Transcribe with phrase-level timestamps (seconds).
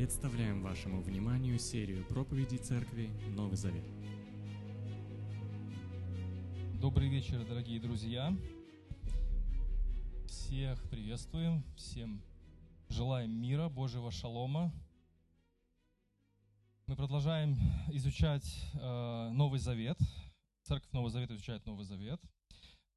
[0.00, 3.84] Представляем вашему вниманию серию проповедей Церкви Новый Завет.
[6.80, 8.34] Добрый вечер, дорогие друзья.
[10.26, 12.22] Всех приветствуем, всем
[12.88, 14.72] желаем мира, Божьего шалома.
[16.86, 17.54] Мы продолжаем
[17.88, 19.98] изучать э, Новый Завет.
[20.62, 22.22] Церковь Новый Завет изучает Новый Завет.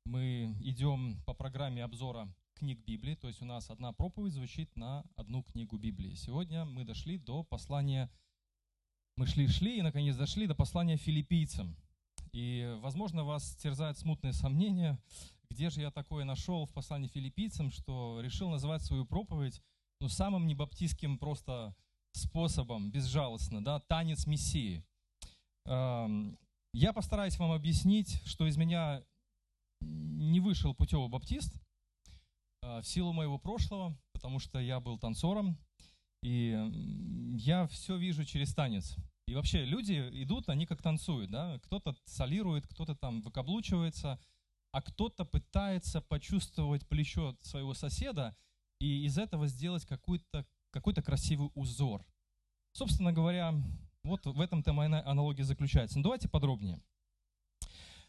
[0.06, 5.04] Мы идем по программе обзора книг Библии, то есть у нас одна проповедь звучит на
[5.16, 6.16] одну книгу Библии.
[6.16, 8.10] Сегодня мы дошли до послания,
[9.18, 11.76] мы шли-шли и наконец дошли до послания филиппийцам.
[12.32, 14.98] И, возможно, вас терзают смутные сомнения,
[15.50, 19.62] где же я такое нашел в послании филиппийцам, что решил называть свою проповедь
[20.00, 21.76] ну, самым небаптистским просто
[22.12, 24.84] способом, безжалостно, да, танец Мессии.
[25.66, 26.38] Эм,
[26.74, 29.04] я постараюсь вам объяснить, что из меня
[29.82, 31.54] не вышел путевый баптист
[32.64, 35.58] в силу моего прошлого, потому что я был танцором,
[36.22, 36.58] и
[37.38, 38.96] я все вижу через танец.
[39.28, 44.20] И вообще люди идут, они как танцуют, да, кто-то солирует, кто-то там выкаблучивается,
[44.72, 48.36] а кто-то пытается почувствовать плечо своего соседа
[48.80, 52.04] и из этого сделать какой-то какой красивый узор.
[52.74, 53.54] Собственно говоря,
[54.04, 56.00] вот в этом-то моя аналогия заключается.
[56.00, 56.82] Но давайте подробнее.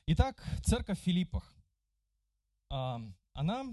[0.07, 1.55] Итак, церковь в Филиппах.
[2.71, 3.01] А,
[3.35, 3.67] она...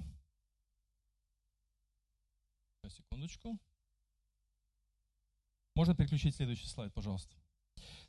[2.89, 3.57] Секундочку.
[5.75, 7.35] Можно переключить следующий слайд, пожалуйста.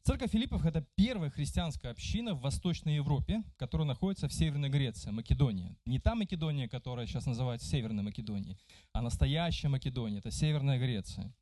[0.02, 5.76] Церковь Филиппов– это первая христианская община в Восточной Европе, которая находится в Северной Греции, Македония.
[5.86, 8.58] Не та Македония, которая сейчас называется Северной Македонией,
[8.92, 11.32] а настоящая Македония– это Северная Греция.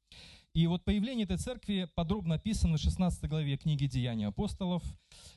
[0.52, 4.82] И вот появление этой церкви подробно описано в 16 главе книги «Деяния апостолов».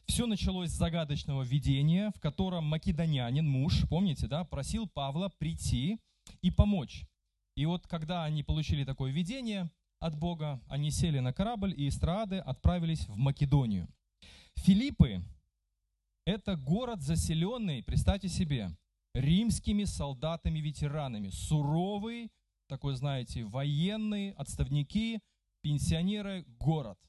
[0.06, 6.00] Все началось с загадочного видения, в котором македонянин, муж, помните, да, просил Павла прийти
[6.42, 7.06] и помочь.
[7.56, 9.70] И вот когда они получили такое видение–
[10.04, 13.88] от Бога, они сели на корабль и из Троады отправились в Македонию.
[14.56, 15.24] Филиппы–
[16.26, 18.76] это город, заселенный, представьте себе,
[19.14, 21.30] римскими солдатами-ветеранами.
[21.30, 22.32] Суровый,
[22.68, 25.22] такой, знаете, военный, отставники,
[25.62, 27.00] пенсионеры, город.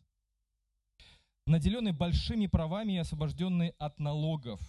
[1.47, 4.61] Наделенный большими правами и освобожденный от налогов.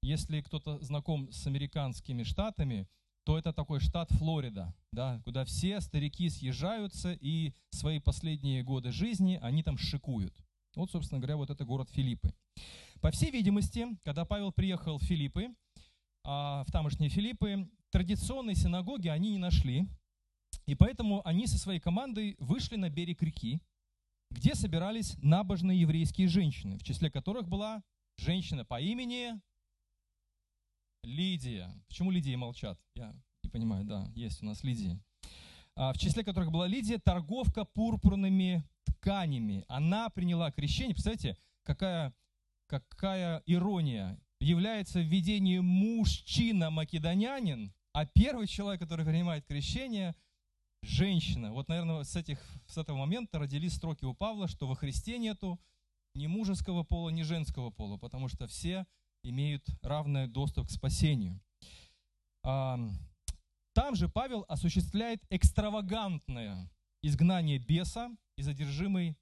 [0.00, 2.88] Если кто-то знаком с американскими штатами,
[3.28, 9.38] то это такой штат Флорида, да, куда все старики съезжаются и свои последние годы жизни
[9.42, 10.32] они там шикуют.
[10.74, 12.32] Вот, собственно говоря, вот это город Филиппы.
[13.02, 15.54] По всей видимости, когда Павел приехал в Филиппы,
[16.24, 19.86] а, в тамошние Филиппы, традиционной синагоги они не нашли,
[20.64, 23.60] и поэтому они со своей командой вышли на берег реки,
[24.30, 27.82] где собирались набожные еврейские женщины, в числе которых была
[28.16, 29.38] женщина по имени
[31.08, 31.74] Лидия.
[31.88, 32.78] Почему Лидии молчат?
[32.94, 35.00] Я не понимаю, да, есть у нас Лидия.
[35.74, 39.64] А, в числе которых была Лидия, торговка пурпурными тканями.
[39.68, 40.94] Она приняла крещение.
[40.94, 42.14] Представляете, какая,
[42.66, 44.20] какая ирония.
[44.40, 50.14] Является в видении мужчина-македонянин, а первый человек, который принимает крещение,
[50.82, 51.52] женщина.
[51.52, 55.58] Вот, наверное, с, этих, с этого момента родились строки у Павла, что во Христе нету
[56.14, 58.86] ни мужеского пола, ни женского пола, потому что все
[59.22, 61.40] имеют равный доступ к спасению.
[62.42, 66.70] Там же Павел осуществляет экстравагантное
[67.02, 69.16] изгнание беса из одержимой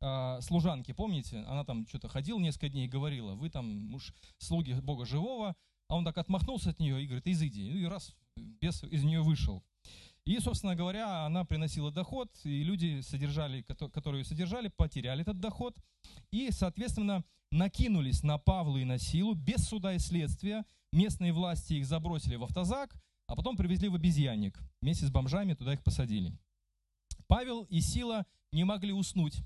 [0.00, 0.92] э, служанки.
[0.92, 5.56] Помните, она там что-то ходила несколько дней и говорила, вы там муж слуги Бога живого,
[5.88, 7.60] а он так отмахнулся от нее и говорит, изыди.
[7.60, 9.62] И раз бес из нее вышел.
[10.26, 15.76] И, собственно говоря, она приносила доход, и люди, содержали, которые ее содержали, потеряли этот доход.
[16.30, 17.24] И, соответственно,
[17.54, 20.64] накинулись на Павла и на Силу без суда и следствия.
[20.92, 22.94] Местные власти их забросили в автозак,
[23.26, 24.60] а потом привезли в обезьянник.
[24.80, 26.36] Вместе с бомжами туда их посадили.
[27.26, 29.36] Павел и Сила не могли уснуть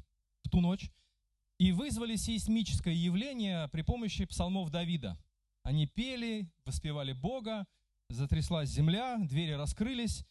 [0.42, 0.90] в ту ночь
[1.58, 5.18] и вызвали сейсмическое явление при помощи псалмов Давида.
[5.62, 7.66] Они пели, воспевали Бога,
[8.08, 10.24] затряслась земля, двери раскрылись,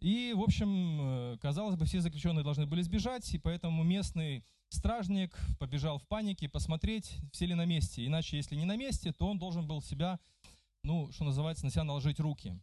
[0.00, 5.38] и, в общем, э, казалось бы, все заключенные должны были сбежать, и поэтому местный стражник
[5.58, 8.06] побежал в панике посмотреть, все ли на месте.
[8.06, 10.18] Иначе, если не на месте, то он должен был себя,
[10.82, 12.58] ну, что называется, на себя наложить руки.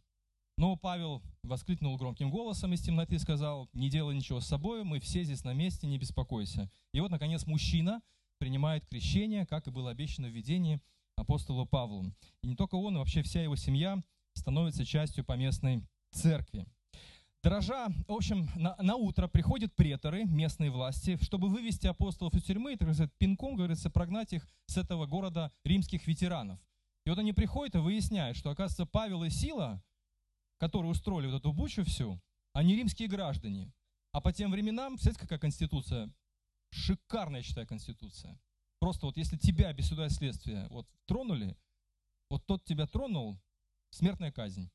[0.56, 4.98] Но Павел воскликнул громким голосом из темноты и сказал, не делай ничего с собой, мы
[4.98, 6.68] все здесь на месте, не беспокойся.
[6.92, 8.02] И вот, наконец, мужчина
[8.38, 10.80] принимает крещение, как и было обещано в видении
[11.14, 12.12] апостолу Павлу.
[12.42, 14.02] И не только он, но вообще вся его семья
[14.34, 16.66] становится частью поместной церкви.
[17.42, 22.72] Дрожа, в общем, на, на утро приходят преторы, местные власти, чтобы вывести апостолов из тюрьмы
[22.72, 26.58] и, так сказать, пинком, говорится, прогнать их с этого города римских ветеранов.
[27.06, 29.82] И вот они приходят и выясняют, что, оказывается, Павел и Сила,
[30.58, 32.20] которые устроили вот эту бучу всю,
[32.54, 33.72] они римские граждане.
[34.12, 36.12] А по тем временам, представляете, какая конституция?
[36.70, 38.38] Шикарная, я считаю, конституция.
[38.80, 41.56] Просто вот если тебя без суда и следствия вот тронули,
[42.30, 43.40] вот тот тебя тронул,
[43.90, 44.70] смертная казнь.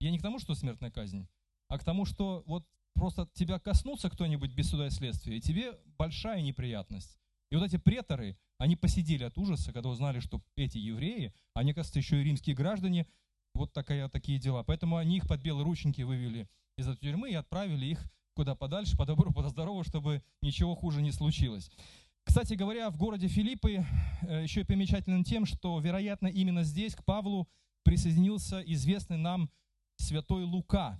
[0.00, 1.28] Я не к тому, что смертная казнь,
[1.70, 5.78] а к тому, что вот просто тебя коснулся кто-нибудь без суда и следствия, и тебе
[5.96, 7.18] большая неприятность.
[7.50, 11.98] И вот эти преторы, они посидели от ужаса, когда узнали, что эти евреи, они, кажется,
[11.98, 13.06] еще и римские граждане,
[13.54, 14.64] вот такая, такие дела.
[14.64, 18.96] Поэтому они их под белые рученьки вывели из этой тюрьмы и отправили их куда подальше,
[18.96, 21.70] по добру, по здорову, чтобы ничего хуже не случилось.
[22.24, 23.84] Кстати говоря, в городе Филиппы
[24.22, 27.48] э, еще и примечателен тем, что, вероятно, именно здесь к Павлу
[27.84, 29.50] присоединился известный нам
[29.96, 30.98] святой Лука,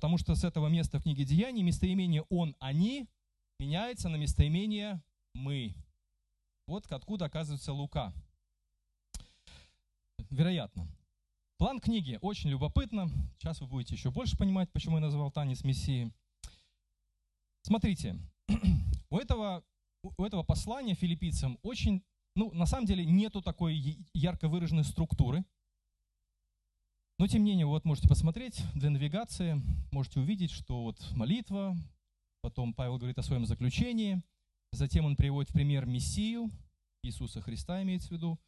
[0.00, 3.06] потому что с этого места в книге Деяний местоимение «он», «они»
[3.58, 5.02] меняется на местоимение
[5.34, 5.74] «мы».
[6.66, 8.14] Вот откуда оказывается Лука.
[10.30, 10.88] Вероятно.
[11.58, 13.10] План книги очень любопытно.
[13.36, 16.10] Сейчас вы будете еще больше понимать, почему я назвал танец Мессии.
[17.60, 18.16] Смотрите,
[19.10, 19.62] у этого
[20.16, 22.02] у этого послания филиппийцам очень,
[22.34, 25.44] ну, на самом деле нету такой ярко выраженной структуры.
[27.20, 29.60] Но, тем не менее, вот можете посмотреть для навигации,
[29.92, 31.76] можете увидеть, что вот молитва,
[32.40, 34.22] потом Павел говорит о своем заключении,
[34.72, 36.48] затем он приводит в пример Мессию,
[37.02, 38.40] Иисуса Христа имеется в виду,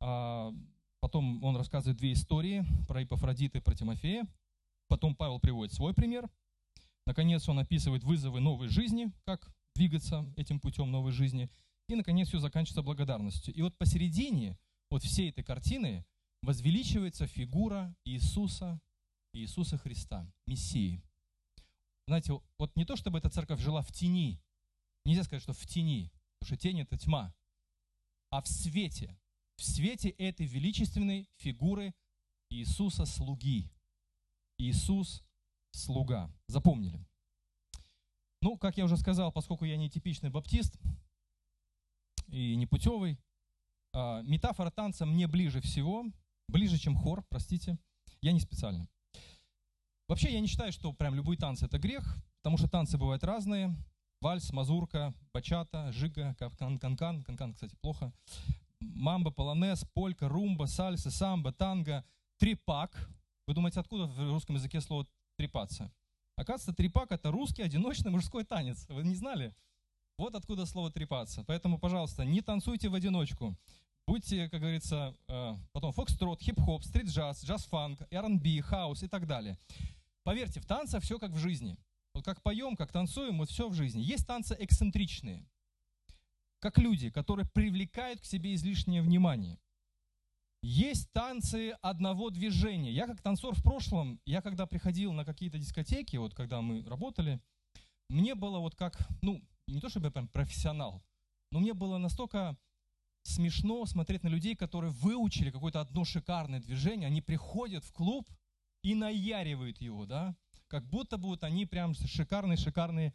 [0.00, 0.52] а
[0.98, 4.26] потом он рассказывает две истории про Ипофродита и про Тимофея,
[4.88, 6.28] потом Павел приводит свой пример,
[7.06, 11.48] наконец он описывает вызовы новой жизни, как двигаться этим путем новой жизни.
[11.88, 13.54] И, наконец, все заканчивается благодарностью.
[13.54, 14.58] И вот посередине
[14.90, 16.04] вот всей этой картины
[16.42, 18.80] возвеличивается фигура Иисуса,
[19.32, 21.02] Иисуса Христа, Мессии.
[22.06, 24.40] Знаете, вот не то, чтобы эта церковь жила в тени,
[25.04, 27.34] нельзя сказать, что в тени, потому что тень– это тьма,
[28.30, 29.16] а в свете,
[29.56, 31.94] в свете этой величественной фигуры
[32.48, 33.70] Иисуса слуги.
[34.58, 35.22] Иисус
[35.72, 36.30] слуга.
[36.46, 37.06] Запомнили?
[38.42, 40.78] Ну, как я уже сказал, поскольку я не типичный баптист
[42.28, 43.18] и не путевый,
[43.92, 46.06] а, метафора танца мне ближе всего,
[46.50, 47.78] ближе, чем хор, простите.
[48.20, 48.86] Я не специально.
[50.08, 53.74] Вообще, я не считаю, что прям любой танец это грех, потому что танцы бывают разные.
[54.20, 56.78] Вальс, мазурка, бачата, жига, канкан,
[57.22, 58.12] канкан, кстати, плохо.
[58.80, 62.04] Мамба, полонез, полька, румба, сальса, самбо, танго,
[62.38, 63.08] трепак.
[63.46, 65.06] Вы думаете, откуда в русском языке слово
[65.36, 65.90] трепаться?
[66.36, 68.86] Оказывается, трепак– это русский одиночный мужской танец.
[68.88, 69.54] Вы не знали?
[70.18, 71.44] Вот откуда слово трепаться.
[71.46, 73.56] Поэтому, пожалуйста, не танцуйте в одиночку.
[74.10, 79.56] Будьте, как говорится, э, потом фокстрот, хип-хоп, стрит-джаз, джаз-фанк, R&B, хаус и так далее.
[80.24, 81.76] Поверьте, в танцах все как в жизни.
[82.12, 84.02] Вот как поем, как танцуем, вот все в жизни.
[84.02, 85.46] Есть танцы эксцентричные,
[86.58, 89.60] как люди, которые привлекают к себе излишнее внимание.
[90.60, 92.90] Есть танцы одного движения.
[92.90, 97.40] Я как танцор в прошлом, я когда приходил на какие-то дискотеки, вот когда мы работали,
[98.08, 101.00] мне было вот как, ну, не то чтобы я прям профессионал,
[101.52, 102.58] но мне было настолько
[103.22, 108.28] смешно смотреть на людей, которые выучили какое-то одно шикарное движение, они приходят в клуб
[108.82, 110.34] и наяривают его, да,
[110.68, 113.12] как будто вот они прям шикарные-шикарные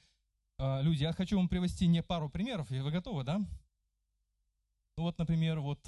[0.60, 1.04] э, люди.
[1.04, 3.40] Я хочу вам привести не пару примеров, вы готовы, да?
[4.98, 5.80] Ну вот, например, вот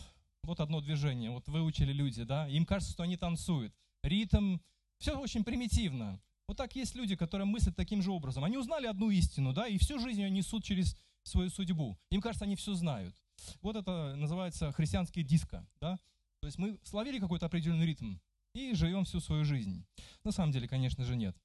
[0.43, 3.73] вот одно движение, вот выучили люди, да, им кажется, что они танцуют.
[4.01, 4.59] Ритм,
[4.97, 6.21] все очень примитивно.
[6.47, 8.45] Вот так есть люди, которые мыслят таким же образом.
[8.45, 11.99] Они узнали одну истину, да, и всю жизнь ее несут через свою судьбу.
[12.09, 13.13] Им кажется, они все знают.
[13.61, 15.97] Вот это называется христианский диско, да.
[16.39, 18.15] То есть мы словили какой-то определенный ритм
[18.53, 19.85] и живем всю свою жизнь.
[20.23, 21.35] На самом деле, конечно же, нет.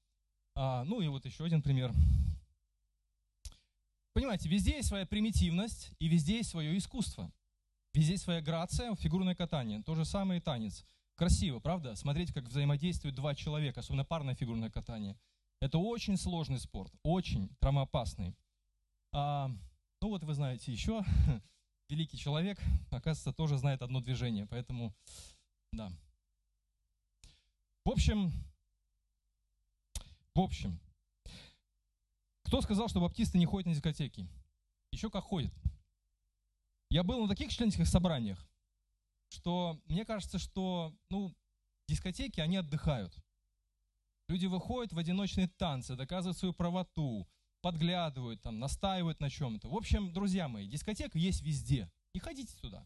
[0.55, 1.91] А, ну и вот еще один пример.
[4.13, 7.31] Понимаете, везде есть своя примитивность и везде есть свое искусство.
[7.93, 9.81] Везде своя грация, фигурное катание.
[9.83, 10.85] То же самое и танец.
[11.15, 11.95] Красиво, правда?
[11.95, 15.17] Смотреть, как взаимодействуют два человека, особенно парное фигурное катание.
[15.61, 18.35] Это очень сложный спорт, очень травмоопасный.
[19.13, 19.49] А,
[20.01, 21.03] ну вот вы знаете еще,
[21.93, 22.59] великий человек,
[22.89, 24.95] оказывается, тоже знает одно движение, поэтому,
[25.71, 25.91] да.
[27.85, 28.31] В общем,
[30.33, 30.79] в общем,
[32.45, 34.27] кто сказал, что баптисты не ходят на дискотеки?
[34.91, 35.53] Еще как ходят.
[36.89, 38.43] Я был на таких членских собраниях,
[39.29, 41.35] что мне кажется, что ну,
[41.87, 43.15] дискотеки, они отдыхают.
[44.29, 47.27] Люди выходят в одиночные танцы, доказывают свою правоту,
[47.63, 49.69] подглядывают, там, настаивают на чем-то.
[49.69, 51.89] В общем, друзья мои, дискотека есть везде.
[52.13, 52.85] Не ходите туда.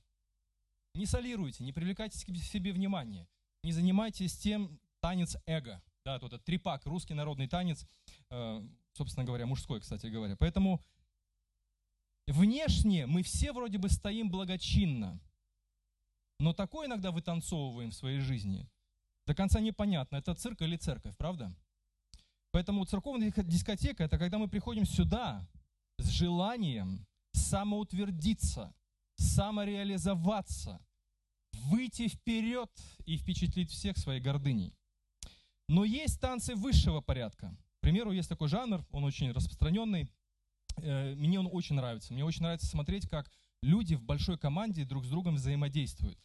[0.94, 3.28] Не солируйте, не привлекайте к себе внимание.
[3.64, 5.82] Не занимайтесь тем танец эго.
[6.06, 7.86] Да, вот этот трипак, русский народный танец,
[8.30, 10.38] э, собственно говоря, мужской, кстати говоря.
[10.38, 10.82] Поэтому
[12.28, 15.20] Внешне мы все вроде бы стоим благочинно,
[16.40, 18.70] но такое иногда вытанцовываем в своей жизни.
[19.26, 21.56] До конца непонятно, это цирк или церковь, правда?
[22.58, 25.48] Поэтому церковная дискотека– это когда мы приходим сюда
[26.00, 28.74] с желанием самоутвердиться,
[29.16, 30.84] самореализоваться,
[31.54, 32.72] выйти вперед
[33.06, 34.74] и впечатлить всех своей гордыней.
[35.68, 37.56] Но есть танцы высшего порядка.
[37.78, 40.10] К примеру, есть такой жанр, он очень распространенный.
[40.78, 42.12] Э, мне он очень нравится.
[42.12, 46.18] Мне очень нравится смотреть, как люди в большой команде друг с другом взаимодействуют.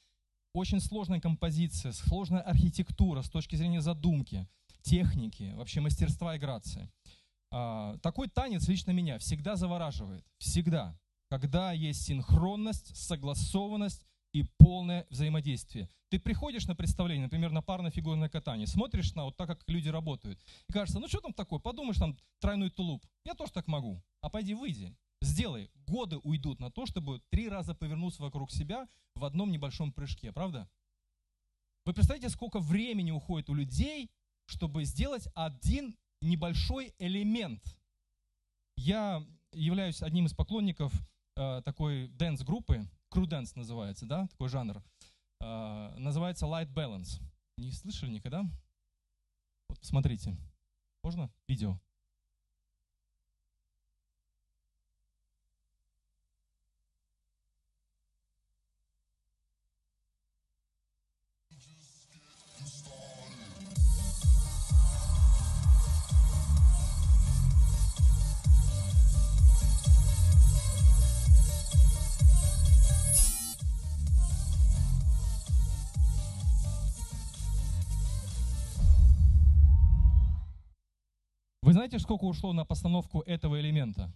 [0.54, 4.48] Очень сложная композиция, сложная архитектура с точки зрения задумки,
[4.82, 6.90] техники, вообще мастерства и грации.
[7.50, 10.24] А, такой танец лично меня всегда завораживает.
[10.38, 10.98] Всегда.
[11.28, 15.88] Когда есть синхронность, согласованность и полное взаимодействие.
[16.08, 19.88] Ты приходишь на представление, например, на парное фигурное катание, смотришь на вот так, как люди
[19.88, 24.02] работают, и кажется, ну что там такое, подумаешь, там тройной тулуп, я тоже так могу,
[24.20, 25.70] а пойди выйди, сделай.
[25.86, 30.68] Годы уйдут на то, чтобы три раза повернуться вокруг себя в одном небольшом прыжке, правда?
[31.84, 34.10] Вы представляете, сколько времени уходит у людей,
[34.52, 37.62] чтобы сделать один небольшой элемент.
[38.76, 40.92] Я являюсь одним из поклонников
[41.36, 44.82] э, такой дэнс-группы, Crew Dance называется, да, такой жанр.
[45.40, 47.20] Э, называется Light Balance.
[47.56, 48.44] Не слышали никогда?
[49.68, 50.36] Вот посмотрите.
[51.02, 51.78] Можно видео?
[81.82, 84.14] Знаете, сколько ушло на постановку этого элемента?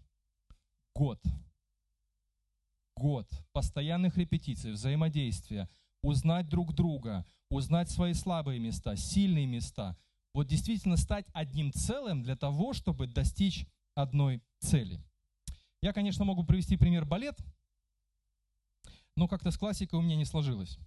[0.95, 1.21] Год.
[2.97, 5.69] Год постоянных репетиций, взаимодействия,
[6.01, 9.97] узнать друг друга, узнать свои слабые места, сильные места.
[10.33, 15.03] Вот действительно стать одним целым для того, чтобы достичь одной цели.
[15.83, 17.37] Я, конечно, могу привести пример балет,
[19.17, 20.79] но как-то с классикой у меня не сложилось.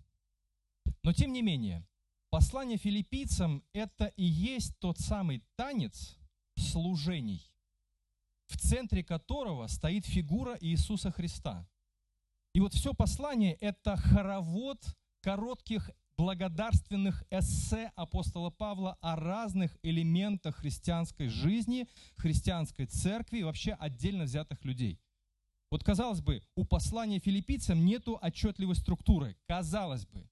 [1.03, 1.85] Но тем не менее,
[2.29, 6.15] послание филиппийцам– это и есть тот самый танец,
[6.59, 7.51] служений,
[8.47, 11.67] в центре которого стоит фигура Иисуса Христа.
[12.53, 14.83] И вот все послание– это хоровод
[15.21, 21.87] коротких благодарственных эссе апостола Павла о разных элементах христианской жизни,
[22.17, 24.99] христианской церкви и вообще отдельно взятых людей.
[25.71, 30.29] Вот казалось бы, у послания филиппийцам нету отчетливой структуры, казалось бы.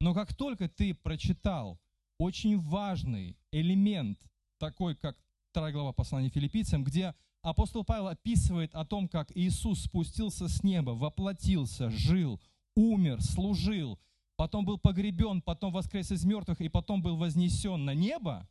[0.00, 1.80] Но как только ты прочитал
[2.18, 4.20] очень важный элемент,
[4.58, 5.16] такой как
[5.54, 10.90] вторая глава послания филиппийцам, где апостол Павел описывает о том, как Иисус спустился с неба,
[10.90, 12.40] воплотился, жил,
[12.74, 14.00] умер, служил,
[14.34, 18.48] потом был погребен, потом воскрес из мертвых и потом был вознесен на небо.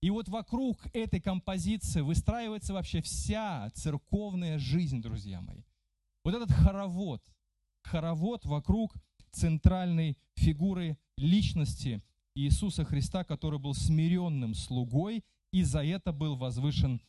[0.00, 5.62] И вот вокруг этой композиции выстраивается вообще вся церковная жизнь, друзья мои.
[6.24, 7.22] Вот этот хоровод,
[7.84, 8.96] хоровод вокруг
[9.30, 12.02] центральной фигуры личности
[12.34, 15.22] Иисуса Христа, который был смиренным слугой
[15.56, 17.00] и за это был возвышен,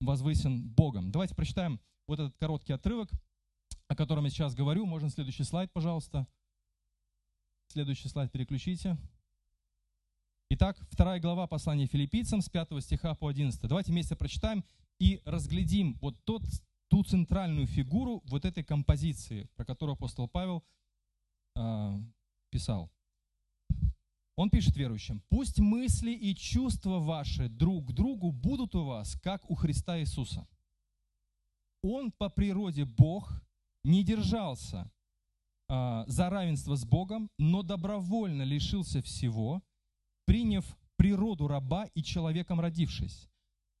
[0.00, 1.12] возвысен Богом.
[1.12, 3.08] Давайте прочитаем вот этот короткий отрывок,
[3.86, 4.86] о котором я сейчас говорю.
[4.86, 6.26] Можно следующий слайд, пожалуйста.
[7.68, 8.96] Следующий слайд переключите.
[10.48, 13.60] Итак, вторая глава послания филиппийцам с 5 стиха по 11.
[13.60, 14.64] Давайте вместе прочитаем
[14.98, 16.42] и разглядим вот тот,
[16.88, 20.64] ту центральную фигуру вот этой композиции, про которую апостол Павел
[21.54, 22.00] э,
[22.50, 22.90] писал.
[24.36, 29.48] Он пишет верующим, пусть мысли и чувства ваши друг к другу будут у вас, как
[29.50, 30.46] у Христа Иисуса.
[31.82, 33.42] Он по природе Бог
[33.84, 34.90] не держался
[35.68, 39.62] а, за равенство с Богом, но добровольно лишился всего,
[40.26, 40.64] приняв
[40.96, 43.28] природу раба и человеком родившись.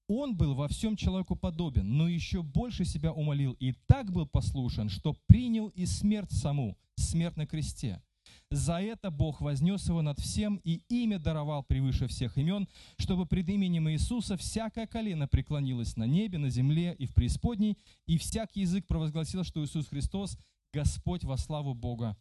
[0.08, 4.88] Он был во всем человеку подобен, но еще больше себя умолил и так был послушен,
[4.88, 8.02] что принял и смерть саму, смерть на кресте–
[8.50, 13.48] за это Бог вознес его над всем и имя даровал превыше всех имен, чтобы пред
[13.48, 18.86] именем Иисуса всякое колено преклонилось на небе, на земле и в преисподней, и всякий язык
[18.86, 20.36] провозгласил, что Иисус Христос–
[20.72, 22.16] Господь во славу Бога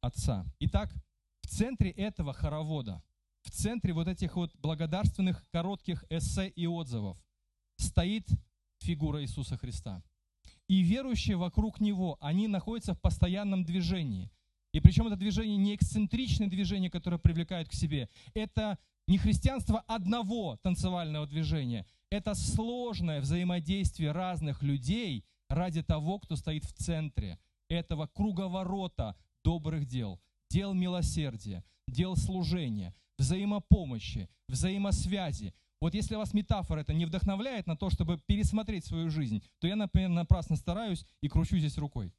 [0.00, 0.46] Отца.
[0.60, 0.94] Итак,
[1.42, 3.02] в центре этого хоровода,
[3.42, 7.18] в центре вот этих вот благодарственных коротких эссе и отзывов
[7.76, 8.26] стоит
[8.80, 10.02] фигура Иисуса Христа.
[10.66, 14.30] И верующие вокруг Него, они находятся в постоянном движении–
[14.74, 18.08] и причем это движение не эксцентричное движение, которое привлекает к себе.
[18.34, 18.76] Это
[19.06, 21.86] не христианство одного танцевального движения.
[22.10, 27.38] Это сложное взаимодействие разных людей ради того, кто стоит в центре
[27.68, 35.54] этого круговорота добрых дел, дел милосердия, дел служения, взаимопомощи, взаимосвязи.
[35.80, 39.76] Вот если вас метафора это не вдохновляет на то, чтобы пересмотреть свою жизнь, то я,
[39.76, 42.12] например, напрасно стараюсь и кручу здесь рукой.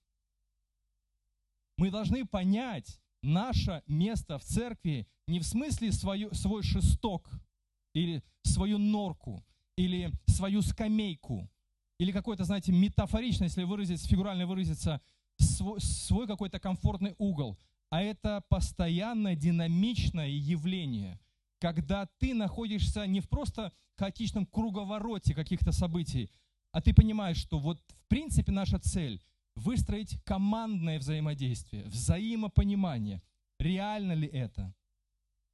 [1.77, 7.29] Мы должны понять наше место в церкви не в смысле свою, свой шесток
[7.93, 9.43] или свою норку,
[9.75, 11.49] или свою скамейку,
[11.99, 15.01] или какой-то, знаете, метафорично, если выразить, фигурально выразиться,
[15.37, 17.57] свой, свой какой-то комфортный угол,
[17.89, 21.19] а это постоянное динамичное явление,
[21.59, 26.29] когда ты находишься не в просто хаотичном круговороте каких-то событий,
[26.71, 29.21] а ты понимаешь, что вот в принципе наша цель–
[29.55, 33.21] выстроить командное взаимодействие, взаимопонимание.
[33.59, 34.73] Реально ли это?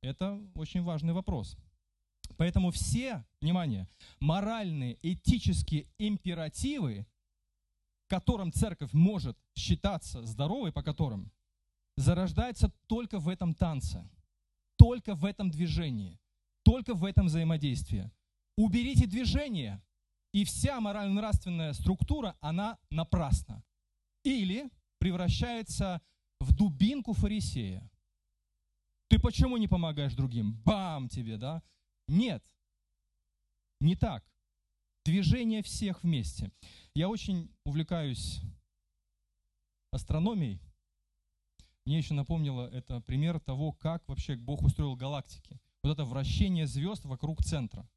[0.01, 1.58] Это очень важный вопрос.
[2.38, 3.88] Поэтому все, внимание,
[4.20, 7.05] моральные, этические императивы,
[8.08, 11.31] которым церковь может считаться здоровой, по которым,
[11.98, 14.10] зарождается только в этом танце,
[14.77, 16.20] только в этом движении,
[16.63, 18.12] только в этом взаимодействии.
[18.58, 19.81] Уберите движение,
[20.34, 23.63] и вся морально-нравственная структура, она напрасна.
[24.24, 26.01] Или превращается
[26.40, 27.90] в дубинку фарисея.
[29.10, 30.54] Ты почему не помогаешь другим?
[30.63, 31.62] Бам тебе, да?
[32.08, 32.44] Нет,
[33.80, 34.24] не так.
[35.04, 36.51] Движение всех вместе.
[36.94, 38.42] Я очень увлекаюсь
[39.92, 40.62] астрономией.
[41.86, 45.60] Мне еще напомнило это пример того, как вообще Бог устроил галактики.
[45.84, 47.90] Вот это вращение звезд вокруг центра.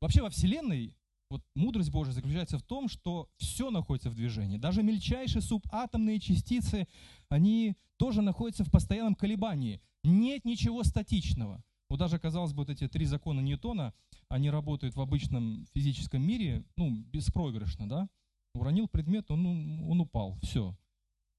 [0.00, 0.96] Вообще во Вселенной
[1.34, 4.56] вот мудрость Божия заключается в том, что все находится в движении.
[4.56, 6.86] Даже мельчайшие субатомные частицы,
[7.28, 9.80] они тоже находятся в постоянном колебании.
[10.04, 11.64] Нет ничего статичного.
[11.90, 13.92] Вот даже, казалось бы, вот эти три закона Ньютона,
[14.28, 18.08] они работают в обычном физическом мире, ну, беспроигрышно, да?
[18.54, 20.76] Уронил предмет, он, он упал, все.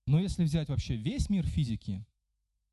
[0.08, 2.06] Но если взять вообще весь мир физики,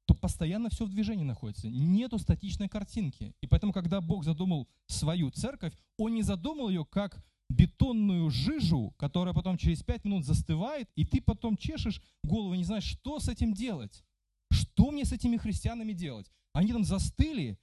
[0.06, 1.68] то постоянно все в движении находится.
[1.68, 3.35] Нету статичной картинки.
[3.40, 9.34] И поэтому, когда Бог задумал свою церковь, Он не задумал ее как бетонную жижу, которая
[9.34, 13.52] потом через пять минут застывает, и ты потом чешешь голову, не знаешь, что с этим
[13.52, 14.04] делать.
[14.50, 16.30] Что мне с этими христианами делать?
[16.52, 17.58] Они там застыли,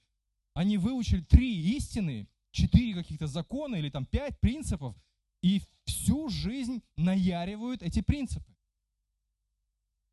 [0.54, 4.96] они выучили три истины, четыре каких-то закона или там пять принципов,
[5.42, 8.54] и всю жизнь наяривают эти принципы.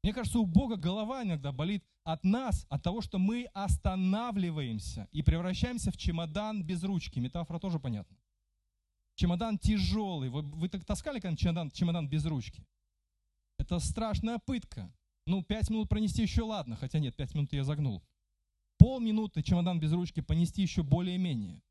[0.04, 5.22] Мне кажется, у Бога голова иногда болит от нас, от того, что мы останавливаемся и
[5.22, 7.20] превращаемся в чемодан без ручки.
[7.20, 8.17] Метафора тоже понятна.
[9.15, 10.30] Чемодан тяжелый.
[10.30, 12.65] Вы, вы так таскали когда чемодан, чемодан без ручки?
[13.60, 14.93] Это страшная пытка.
[15.26, 18.04] Ну, пять минут пронести еще ладно, хотя нет, пять минут я загнул
[18.78, 21.62] полминуты чемодан без ручки понести еще более-менее.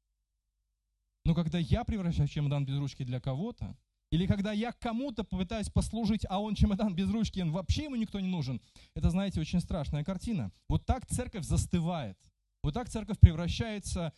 [1.25, 3.77] Но когда я превращаю чемодан без ручки для кого-то,
[4.11, 8.21] или когда я кому-то попытаюсь послужить, а он чемодан без ручки, он вообще ему никто
[8.21, 8.61] не нужен,
[8.95, 10.53] это, знаете, очень страшная картина.
[10.69, 12.19] Вот так церковь застывает.
[12.62, 14.12] Вот так церковь превращается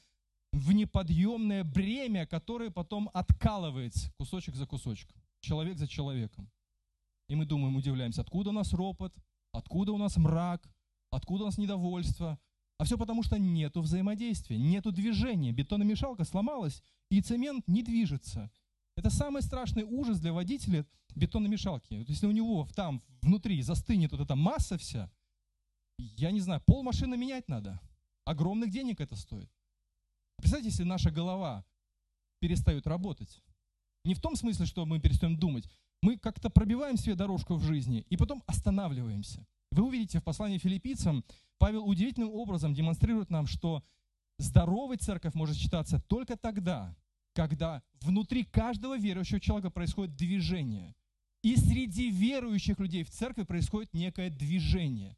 [0.52, 6.50] в неподъемное бремя, которое потом откалывается кусочек за кусочком, человек за человеком.
[7.28, 9.14] И мы думаем, удивляемся, откуда у нас ропот,
[9.52, 10.66] откуда у нас мрак,
[11.10, 12.38] откуда у нас недовольство,
[12.78, 15.52] а все потому, что нету взаимодействия, нету движения.
[15.52, 18.50] Бетономешалка сломалась, и цемент не движется.
[18.98, 20.84] Это самый страшный ужас для водителя
[21.14, 21.94] бетономешалки.
[21.94, 25.08] Вот если у него там внутри застынет вот эта масса вся,
[25.98, 27.80] я не знаю, пол машины менять надо.
[28.24, 29.48] Огромных денег это стоит.
[30.36, 31.64] Представьте, если наша голова
[32.40, 33.40] перестает работать.
[34.04, 35.70] Не в том смысле, что мы перестаем думать.
[36.02, 39.46] Мы как-то пробиваем себе дорожку в жизни и потом останавливаемся.
[39.70, 41.24] Вы увидите в послании филиппийцам,
[41.58, 43.84] Павел удивительным образом демонстрирует нам, что
[44.38, 46.96] здоровой церковь может считаться только тогда,
[47.38, 50.96] когда внутри каждого верующего человека происходит движение.
[51.44, 55.16] И среди верующих людей в церкви происходит некое движение.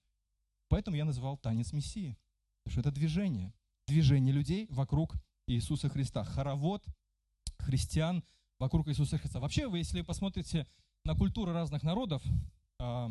[0.69, 2.19] Поэтому я назвал танец Мессии.
[2.63, 3.55] Потому что это движение.
[3.87, 5.15] Движение людей вокруг
[5.47, 6.23] Иисуса Христа.
[6.25, 6.85] Хоровод
[7.59, 8.23] христиан
[8.59, 9.41] вокруг Иисуса Христа.
[9.41, 10.67] Вообще, вы, если посмотрите
[11.07, 12.23] на культуры разных народов,
[12.79, 13.11] а,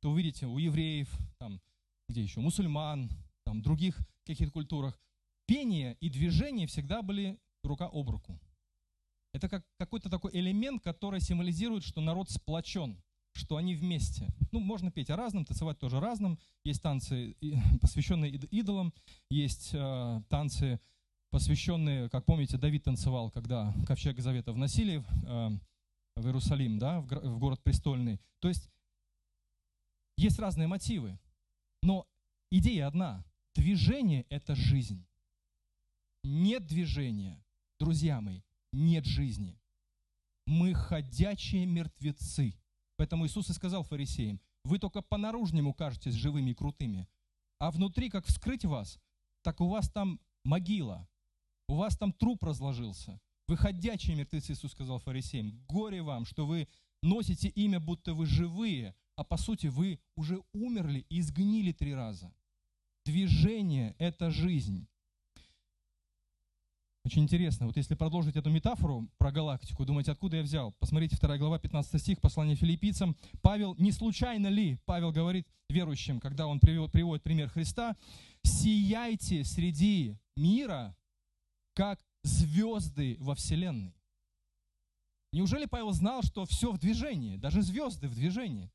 [0.00, 1.60] то увидите у евреев, там,
[2.08, 3.08] где еще, мусульман,
[3.44, 5.00] там, других каких-то культурах,
[5.46, 8.40] пение и движение всегда были рука об руку.
[9.38, 13.00] Это как какой-то такой элемент, который символизирует, что народ сплочен,
[13.34, 14.34] что они вместе.
[14.50, 16.40] Ну, можно петь о разном, танцевать тоже разным.
[16.64, 17.36] Есть танцы,
[17.80, 18.92] посвященные идолам,
[19.30, 20.80] есть э, танцы,
[21.30, 25.50] посвященные, как помните, Давид танцевал, когда ковчег Завета вносили э,
[26.16, 28.20] в Иерусалим, да, в, в город престольный.
[28.40, 28.68] То есть
[30.16, 31.16] есть разные мотивы,
[31.80, 32.08] но
[32.50, 33.24] идея одна.
[33.54, 35.06] Движение– это жизнь.
[36.24, 37.40] Нет движения,
[37.78, 38.40] друзья мои,
[38.72, 39.60] нет жизни.
[40.46, 42.54] Мы ходячие мертвецы.
[42.96, 47.08] Поэтому Иисус и сказал фарисеям, вы только по наружнему кажетесь живыми и крутыми,
[47.58, 48.98] а внутри, как вскрыть вас,
[49.42, 51.08] так у вас там могила.
[51.68, 53.20] У вас там труп разложился.
[53.46, 55.64] Вы ходячие мертвецы, Иисус сказал фарисеям.
[55.68, 56.68] Горе вам, что вы
[57.02, 62.32] носите имя, будто вы живые, а по сути вы уже умерли и изгнили три раза.
[63.04, 64.86] Движение– это жизнь.
[67.08, 70.72] Очень интересно, вот если продолжить эту метафору про галактику, думаете, откуда я взял?
[70.72, 73.16] Посмотрите, 2 глава, 15 стих, послание филиппийцам.
[73.40, 77.96] Павел, не случайно ли, Павел говорит верующим, когда он приводит, пример Христа,
[78.42, 80.94] «Сияйте среди мира,
[81.72, 83.96] как звезды во Вселенной».
[85.32, 88.70] Неужели Павел знал, что все в движении, даже звезды в движении?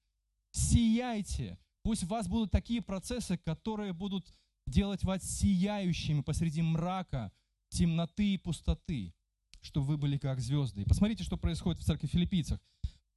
[0.49, 4.25] Сияйте, пусть в вас будут такие процессы, которые будут
[4.65, 7.31] делать вас сияющими посреди мрака,
[7.73, 9.13] темноты и пустоты,
[9.61, 10.81] чтобы вы были как звезды.
[10.81, 12.59] И посмотрите, что происходит в церкви филиппийцах.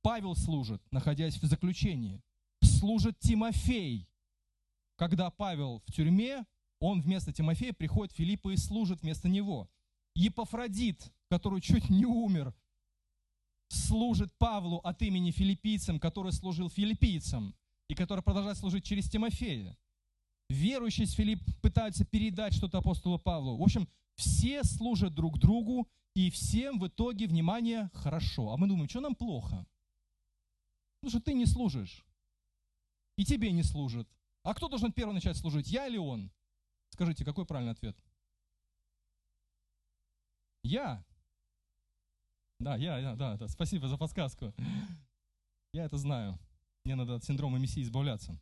[0.02, 2.22] Павел служит, находясь в заключении.
[2.62, 4.08] Служит Тимофей.
[4.96, 6.46] Когда Павел в тюрьме,
[6.78, 9.68] он вместо Тимофея приходит Филиппа и служит вместо него.
[10.14, 12.54] Епафродит, который чуть не умер,
[13.68, 17.54] служит Павлу от имени филиппийцам, который служил филиппийцам
[17.88, 19.76] и который продолжает служить через Тимофея.
[20.48, 23.56] Верующие из Филипп пытаются передать что-то апостолу Павлу.
[23.56, 28.50] В общем, все служат друг другу, и всем в итоге, внимание, хорошо.
[28.50, 29.66] А мы думаем, что нам плохо?
[31.00, 32.04] Потому что ты не служишь.
[33.16, 34.08] И тебе не служат.
[34.42, 36.30] А кто должен первый начать служить, я или он?
[36.88, 37.96] Скажите, какой правильный ответ?
[40.62, 41.04] Я.
[42.58, 44.54] Да, я, я, да, да, спасибо за подсказку.
[45.74, 46.38] Я это знаю.
[46.84, 48.40] Мне надо от синдрома Мессии избавляться.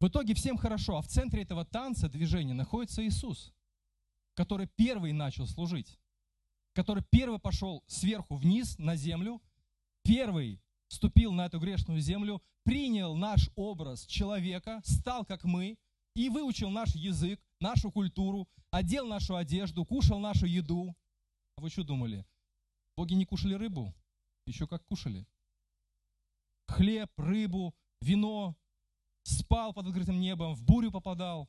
[0.00, 3.54] В итоге всем хорошо, а в центре этого танца, движения находится Иисус
[4.40, 6.00] который первый начал служить,
[6.72, 9.42] который первый пошел сверху вниз на землю,
[10.02, 15.76] первый ступил на эту грешную землю, принял наш образ человека, стал как мы
[16.14, 20.96] и выучил наш язык, нашу культуру, одел нашу одежду, кушал нашу еду.
[21.58, 22.24] А вы что думали?
[22.96, 23.94] Боги не кушали рыбу?
[24.46, 25.26] Еще как кушали.
[26.66, 28.56] Хлеб, рыбу, вино,
[29.22, 31.46] спал под открытым небом, в бурю попадал,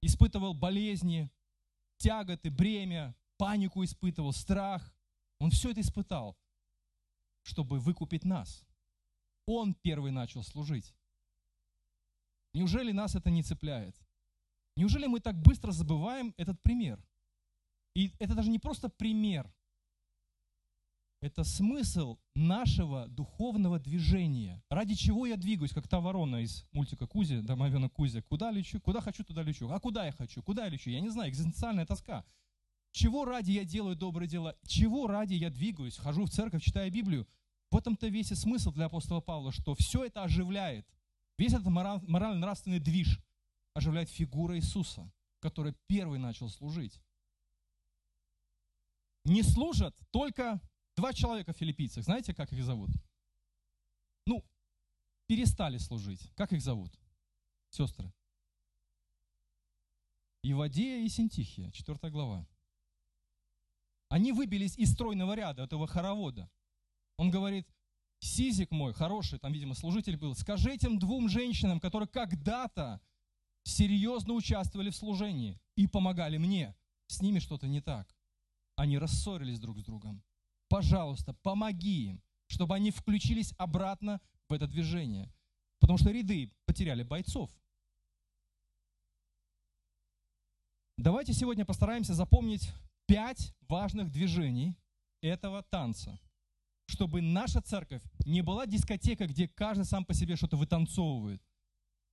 [0.00, 1.30] испытывал болезни,
[2.00, 4.92] тяготы, бремя, панику испытывал, страх.
[5.38, 6.36] Он все это испытал,
[7.42, 8.66] чтобы выкупить нас.
[9.46, 10.94] Он первый начал служить.
[12.52, 13.96] Неужели нас это не цепляет?
[14.76, 17.04] Неужели мы так быстро забываем этот пример?
[17.94, 19.52] И это даже не просто пример,
[21.20, 24.62] это смысл нашего духовного движения.
[24.70, 28.22] Ради чего я двигаюсь, как та ворона из мультика Кузи, домовенок Кузя.
[28.22, 28.80] Куда лечу?
[28.80, 29.68] Куда хочу, туда лечу.
[29.68, 30.42] А куда я хочу?
[30.42, 30.90] Куда я лечу?
[30.90, 32.24] Я не знаю, экзистенциальная тоска.
[32.92, 34.56] Чего ради я делаю добрые дела?
[34.66, 35.96] Чего ради я двигаюсь?
[35.96, 37.28] Хожу в церковь, читаю Библию.
[37.70, 40.86] В этом-то весь и смысл для апостола Павла, что все это оживляет.
[41.38, 43.20] Весь этот морально-нравственный движ
[43.74, 47.00] оживляет фигура Иисуса, который первый начал служить.
[49.24, 50.60] Не служат только
[50.96, 52.90] Два человека филиппийцев, знаете, как их зовут?
[54.26, 54.44] Ну,
[55.26, 56.30] перестали служить.
[56.34, 56.92] Как их зовут?
[57.70, 58.12] Сестры.
[60.42, 62.46] Ивадея и Синтихия, 4 глава.
[64.08, 66.50] Они выбились из стройного ряда этого хоровода.
[67.16, 67.68] Он говорит,
[68.20, 73.00] Сизик мой, хороший, там, видимо, служитель был, скажи этим двум женщинам, которые когда-то
[73.62, 76.76] серьезно участвовали в служении и помогали мне,
[77.06, 78.14] с ними что-то не так.
[78.76, 80.22] Они рассорились друг с другом
[80.70, 85.30] пожалуйста, помоги им, чтобы они включились обратно в это движение.
[85.80, 87.50] Потому что ряды потеряли бойцов.
[90.96, 92.72] Давайте сегодня постараемся запомнить
[93.06, 94.76] пять важных движений
[95.22, 96.20] этого танца,
[96.86, 101.42] чтобы наша церковь не была дискотека, где каждый сам по себе что-то вытанцовывает,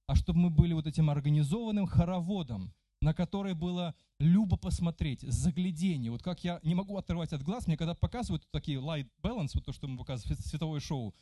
[0.08, 2.74] а чтобы мы были вот этим организованным хороводом,
[3.08, 6.12] на который было любо посмотреть, заглядение.
[6.12, 9.63] Вот как я не могу оторвать от глаз, мне когда показывают такие light balance, вот
[9.63, 11.15] то, что мы показываем, световое шоу,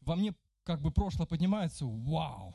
[0.00, 2.54] во мне как бы прошлое поднимается, вау,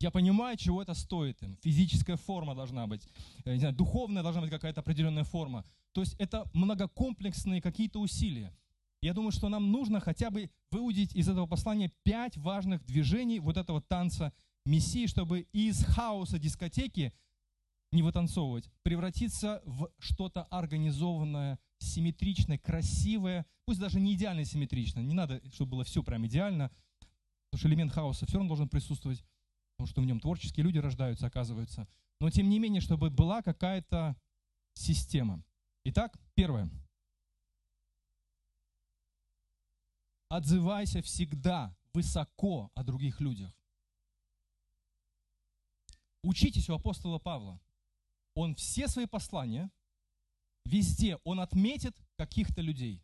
[0.00, 1.56] я понимаю, чего это стоит им.
[1.62, 3.08] Физическая форма должна быть,
[3.46, 5.64] э, не знаю, духовная должна быть какая-то определенная форма.
[5.92, 8.54] То есть это многокомплексные какие-то усилия.
[9.00, 13.56] Я думаю, что нам нужно хотя бы выудить из этого послания пять важных движений вот
[13.56, 14.34] этого танца
[14.66, 17.14] Мессии, чтобы из хаоса дискотеки
[17.94, 25.40] не вытанцовывать, превратиться в что-то организованное, симметричное, красивое, пусть даже не идеально симметрично, не надо,
[25.52, 26.70] чтобы было все прям идеально,
[27.50, 29.24] потому что элемент хаоса все равно должен присутствовать,
[29.76, 31.88] потому что в нем творческие люди рождаются, оказывается.
[32.20, 34.16] Но тем не менее, чтобы была какая-то
[34.74, 35.42] система.
[35.84, 36.70] Итак, первое.
[40.28, 43.54] Отзывайся всегда высоко о других людях.
[46.22, 47.60] Учитесь у апостола Павла
[48.34, 49.70] он все свои послания
[50.64, 53.02] везде он отметит каких-то людей.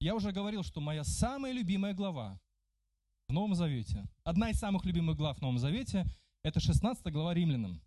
[0.00, 2.40] Я уже говорил, что моя самая любимая глава
[3.28, 6.04] в Новом Завете, одна из самых любимых глав в Новом Завете,
[6.42, 7.80] это 16 глава Римлянам.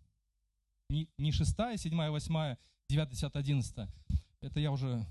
[0.88, 2.56] Не, не 6, 7, 8,
[2.88, 3.88] 9, 10, 11.
[4.40, 5.04] Это я уже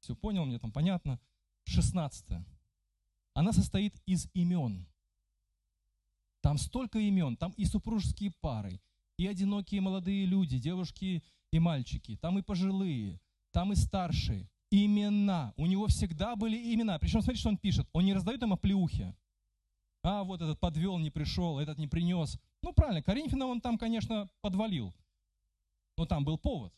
[0.00, 1.18] все понял, мне там понятно.
[1.64, 2.44] 16.
[3.34, 4.86] Она состоит из имен.
[6.42, 8.80] Там столько имен, там и супружеские пары,
[9.18, 11.22] и одинокие молодые люди, девушки
[11.52, 13.20] и мальчики, там и пожилые,
[13.52, 14.48] там и старшие.
[14.70, 15.52] Имена.
[15.56, 16.98] У него всегда были имена.
[16.98, 17.86] Причем смотрите, что он пишет.
[17.92, 19.14] Он не раздает им оплеухи.
[20.02, 22.38] А, вот этот подвел, не пришел, этот не принес.
[22.62, 24.94] Ну, правильно, Коринфянам он там, конечно, подвалил.
[25.98, 26.72] Но там был повод.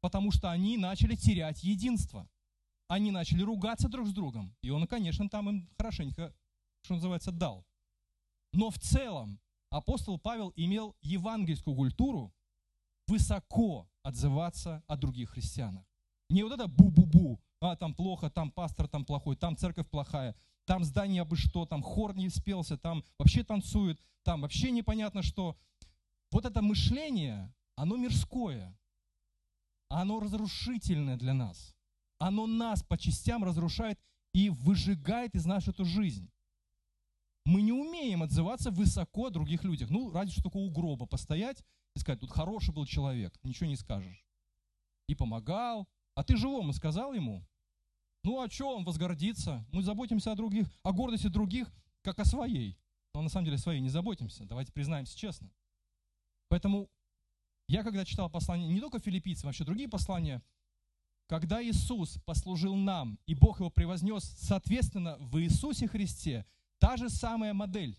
[0.00, 2.28] Потому что они начали терять единство.
[2.88, 4.54] Они начали ругаться друг с другом.
[4.62, 6.34] И он, конечно, там им хорошенько,
[6.82, 7.64] что называется, дал.
[8.52, 9.40] Но в целом
[9.76, 12.34] апостол Павел имел евангельскую культуру
[13.06, 15.84] высоко отзываться о других христианах.
[16.28, 20.34] Не вот это бу-бу-бу, а там плохо, там пастор там плохой, там церковь плохая,
[20.64, 25.56] там здание бы что, там хор не спелся, там вообще танцуют, там вообще непонятно что.
[26.32, 28.76] Вот это мышление, оно мирское,
[29.88, 31.74] оно разрушительное для нас.
[32.18, 34.00] Оно нас по частям разрушает
[34.32, 36.30] и выжигает из нас эту жизнь.
[37.46, 39.88] Мы не умеем отзываться высоко о других людях.
[39.88, 41.62] Ну, ради что у гроба постоять
[41.94, 44.26] и сказать, тут хороший был человек, ничего не скажешь.
[45.06, 45.88] И помогал.
[46.16, 47.46] А ты живому сказал ему?
[48.24, 49.64] Ну, а что он возгордится?
[49.70, 52.76] Мы заботимся о других, о гордости других, как о своей.
[53.14, 54.44] Но на самом деле своей не заботимся.
[54.44, 55.48] Давайте признаемся честно.
[56.48, 56.90] Поэтому
[57.68, 60.42] я когда читал послание, не только филиппийцам, а вообще другие послания,
[61.28, 66.44] когда Иисус послужил нам, и Бог его превознес, соответственно, в Иисусе Христе
[66.78, 67.98] Та же самая модель.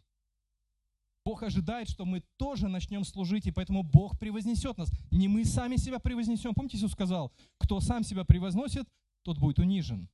[1.26, 4.90] Бог ожидает, что мы тоже начнем служить, и поэтому Бог превознесет нас.
[5.12, 6.54] Не мы сами себя превознесем.
[6.54, 8.88] Помните, Иисус сказал, кто сам себя превозносит,
[9.24, 10.08] тот будет унижен.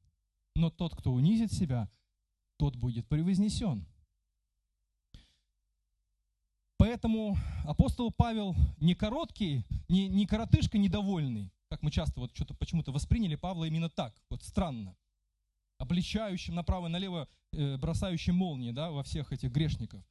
[0.55, 1.87] Но тот, кто унизит себя,
[2.57, 3.85] тот будет превознесен.
[6.77, 12.91] Поэтому апостол Павел не короткий, не, не коротышка недовольный, как мы часто вот что-то почему-то
[12.91, 14.95] восприняли Павла именно так, вот странно
[15.77, 20.03] обличающим направо и налево, э, бросающим молнии да, во всех этих грешников,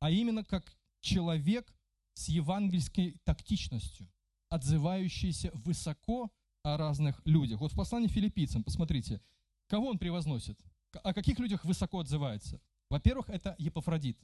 [0.00, 1.72] а именно как человек
[2.14, 4.08] с евангельской тактичностью,
[4.48, 6.30] отзывающийся высоко
[6.62, 7.60] о разных людях.
[7.60, 9.20] Вот в послании филиппийцам, посмотрите,
[9.66, 10.58] кого он превозносит,
[10.92, 12.60] о каких людях высоко отзывается.
[12.90, 14.18] Во-первых, это Епофродит.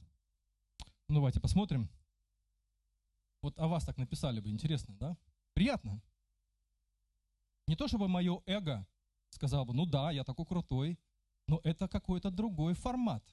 [1.07, 1.89] Ну, давайте посмотрим.
[3.41, 5.17] Вот о вас так написали бы, интересно, да?
[5.53, 6.01] Приятно.
[7.67, 8.85] Не то чтобы мое эго
[9.37, 10.99] сказал бы, ну да, я такой крутой,
[11.47, 13.23] но это какой-то другой формат.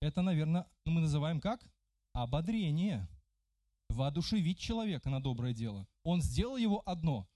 [0.00, 1.66] Это, наверное, ну, мы называем как?
[2.12, 3.08] Ободрение.
[3.88, 5.88] Воодушевить человека на доброе дело.
[6.04, 7.26] Он сделал его одно.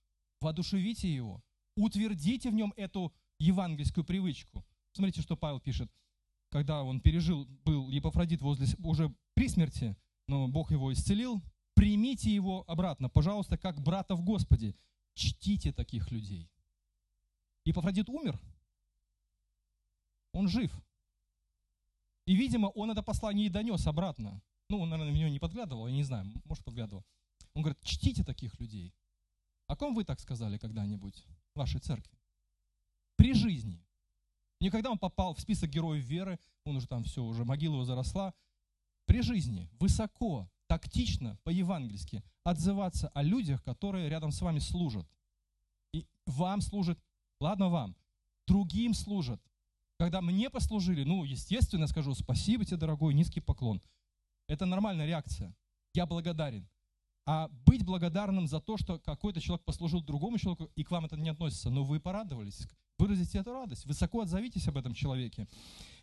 [0.40, 1.42] Воодушевите его.
[1.76, 4.64] Утвердите в нем эту евангельскую привычку.
[4.92, 5.90] Смотрите, что Павел пишет.
[6.50, 9.96] Когда он пережил, был Епофродит возле, уже при смерти,
[10.28, 11.42] но Бог его исцелил,
[11.74, 14.74] примите его обратно, пожалуйста, как брата в Господе.
[15.14, 16.51] Чтите таких людей.
[17.64, 18.38] И Пафродит умер.
[20.32, 20.72] Он жив.
[22.26, 24.42] И, видимо, он это послание и донес обратно.
[24.68, 27.04] Ну, он, наверное, в него не подглядывал, я не знаю, может, подглядывал.
[27.54, 28.94] Он говорит, чтите таких людей.
[29.66, 32.18] О ком вы так сказали когда-нибудь в вашей церкви?
[33.16, 33.84] При жизни.
[34.60, 38.32] Никогда он попал в список героев веры, он уже там все, уже могила его заросла.
[39.06, 45.06] При жизни, высоко, тактично, по-евангельски отзываться о людях, которые рядом с вами служат.
[45.92, 46.98] И вам служат
[47.42, 47.96] Ладно вам.
[48.46, 49.42] Другим служат.
[49.98, 53.82] Когда мне послужили, ну, естественно, скажу спасибо тебе, дорогой, низкий поклон.
[54.46, 55.52] Это нормальная реакция.
[55.92, 56.68] Я благодарен.
[57.26, 61.16] А быть благодарным за то, что какой-то человек послужил другому человеку, и к вам это
[61.16, 65.48] не относится, но вы порадовались, выразите эту радость, высоко отзовитесь об этом человеке.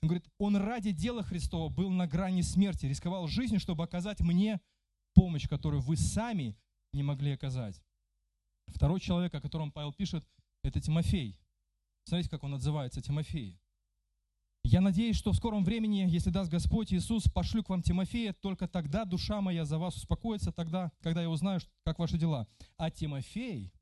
[0.02, 4.60] Он говорит, он ради дела Христова был на грани смерти, рисковал жизнью, чтобы оказать мне
[5.13, 6.58] помощь, которую вы сами
[6.91, 7.82] не могли оказать.
[8.67, 10.25] Второй человек, о котором Павел пишет,
[10.63, 11.39] это Тимофей.
[12.04, 13.60] Смотрите, как он отзывается, Тимофей.
[14.63, 18.67] Я надеюсь, что в скором времени, если даст Господь Иисус, пошлю к вам Тимофея, только
[18.67, 22.48] тогда душа моя за вас успокоится, тогда, когда я узнаю, как ваши дела.
[22.78, 23.74] А Тимофей,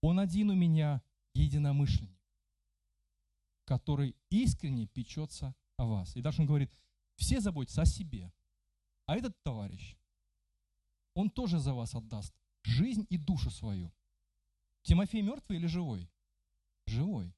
[0.00, 1.02] он один у меня
[1.34, 2.18] единомышленник,
[3.64, 6.16] который искренне печется о вас.
[6.16, 6.72] И дальше он говорит,
[7.16, 8.32] все заботятся о себе.
[9.04, 9.96] А этот товарищ,
[11.14, 13.92] он тоже за вас отдаст жизнь и душу свою.
[14.86, 16.08] Тимофей мертвый или живой?
[16.86, 17.34] Живой.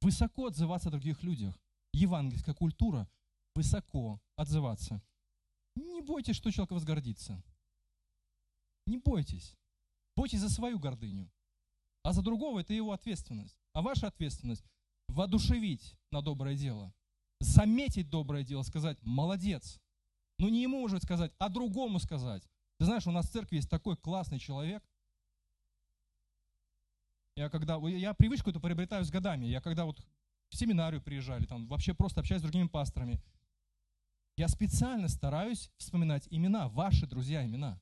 [0.00, 1.60] Высоко отзываться о других людях.
[1.92, 3.10] Евангельская культура.
[3.56, 5.02] Высоко отзываться.
[5.74, 7.42] Не бойтесь, что человек возгордится.
[8.86, 9.56] Не бойтесь.
[10.14, 11.28] Бойтесь за свою гордыню.
[12.04, 13.58] А за другого это его ответственность.
[13.72, 14.64] А ваша ответственность–
[15.08, 16.94] воодушевить на доброе дело.
[17.40, 19.80] Заметить доброе дело, сказать «молодец».
[20.38, 22.48] Ну не ему уже сказать, а другому сказать.
[22.78, 24.88] Ты знаешь, у нас в церкви есть такой классный человек.
[27.38, 29.46] Я когда, я привычку эту приобретаю с годами.
[29.46, 30.02] Я когда вот
[30.48, 33.22] в семинарию приезжали, там вообще просто общаюсь с другими пасторами.
[34.36, 37.80] Я специально стараюсь вспоминать имена, ваши друзья имена.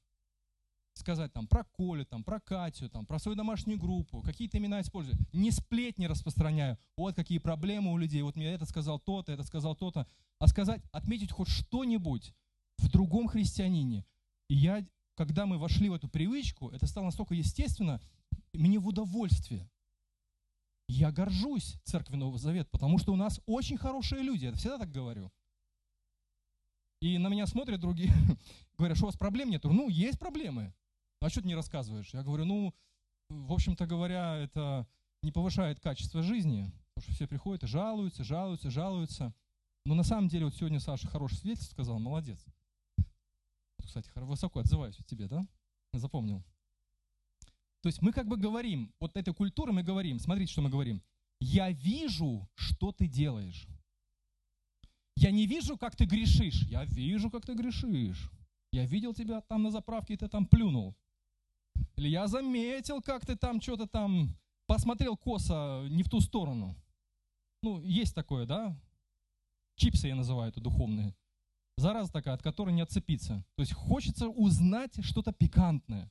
[0.92, 5.16] Сказать там про Колю, там, про Катю, там, про свою домашнюю группу, какие-то имена использую.
[5.32, 6.76] Не сплетни распространяю.
[6.94, 8.20] Вот какие проблемы у людей.
[8.20, 10.06] Вот мне этот сказал то-то, этот сказал то-то.
[10.38, 12.34] А сказать, отметить хоть что-нибудь
[12.76, 14.04] в другом христианине.
[14.48, 18.02] И я, когда мы вошли в эту привычку, это стало настолько естественно,
[18.56, 19.70] мне в удовольствие.
[20.88, 24.44] Я горжусь церковью Нового Завета, потому что у нас очень хорошие люди.
[24.44, 25.32] Я всегда так говорю.
[27.00, 28.12] И на меня смотрят другие,
[28.78, 29.64] говорят, что у вас проблем нет?
[29.64, 30.74] Ну, есть проблемы.
[31.20, 32.12] А что ты не рассказываешь?
[32.12, 32.74] Я говорю, ну,
[33.28, 34.86] в общем-то говоря, это
[35.22, 39.34] не повышает качество жизни, потому что все приходят и жалуются, жалуются, жалуются.
[39.84, 42.44] Но на самом деле, вот сегодня Саша хороший свидетельство сказал, молодец.
[43.84, 45.46] Кстати, высоко отзываюсь от тебе, да?
[45.92, 46.44] Запомнил.
[47.86, 51.04] То есть мы как бы говорим, вот этой культуры мы говорим, смотрите, что мы говорим.
[51.38, 53.68] Я вижу, что ты делаешь.
[55.14, 56.62] Я не вижу, как ты грешишь.
[56.62, 58.28] Я вижу, как ты грешишь.
[58.72, 60.96] Я видел тебя там на заправке, и ты там плюнул.
[61.94, 66.74] Или я заметил, как ты там что-то там посмотрел косо не в ту сторону.
[67.62, 68.76] Ну, есть такое, да?
[69.76, 71.14] Чипсы я называю это духовные.
[71.76, 73.44] Зараза такая, от которой не отцепиться.
[73.54, 76.10] То есть хочется узнать что-то пикантное.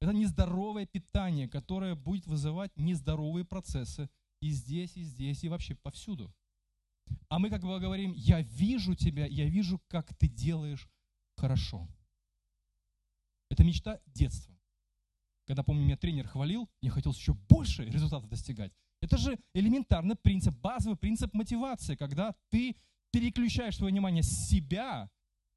[0.00, 4.08] Это нездоровое питание, которое будет вызывать нездоровые процессы
[4.40, 6.32] и здесь, и здесь, и вообще повсюду.
[7.28, 10.88] А мы как бы говорим, я вижу тебя, я вижу, как ты делаешь
[11.36, 11.88] хорошо.
[13.50, 14.54] Это мечта детства.
[15.46, 18.72] Когда, помню, меня тренер хвалил, мне хотелось еще больше результатов достигать.
[19.00, 22.76] Это же элементарный принцип, базовый принцип мотивации, когда ты
[23.10, 25.10] переключаешь свое внимание с себя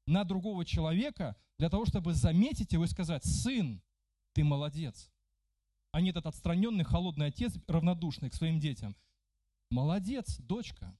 [0.06, 3.82] на другого человека для того, чтобы заметить его и сказать, сын,
[4.32, 5.10] ты молодец.
[5.92, 8.96] А не этот отстраненный, холодный отец, равнодушный к своим детям.
[9.70, 10.96] Молодец, дочка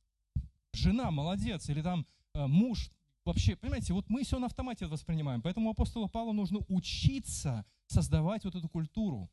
[0.72, 2.90] жена молодец, или там э, муж,
[3.24, 5.42] вообще, понимаете, вот мы все на автомате воспринимаем.
[5.42, 9.30] Поэтому апостолу Павлу нужно учиться создавать вот эту культуру,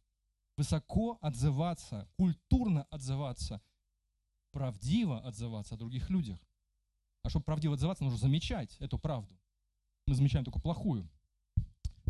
[0.57, 3.61] высоко отзываться, культурно отзываться,
[4.51, 6.39] правдиво отзываться о других людях.
[7.23, 9.37] А чтобы правдиво отзываться, нужно замечать эту правду.
[10.07, 11.09] Мы замечаем только плохую.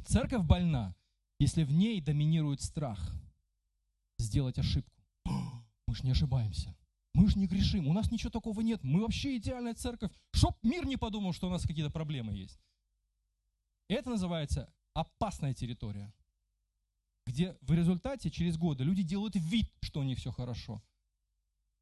[0.06, 0.95] Церковь больна,
[1.39, 3.13] если в ней доминирует страх
[4.19, 5.02] сделать ошибку.
[5.88, 6.75] Мы же не ошибаемся.
[7.13, 10.12] Мы же не грешим, у нас ничего такого нет, мы вообще идеальная церковь.
[10.32, 12.62] Чтоб мир не подумал, что у нас какие-то проблемы есть.
[13.88, 16.13] Это называется опасная территория,
[17.25, 20.84] где в результате через годы люди делают вид, что у них все хорошо.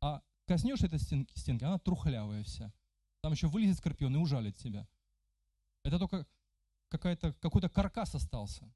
[0.01, 2.73] А коснешься этой стенки, стенки, она трухлявая вся.
[3.21, 4.87] Там еще вылезет скорпион и ужалит тебя.
[5.83, 6.25] Это только
[6.89, 8.73] какой-то каркас остался.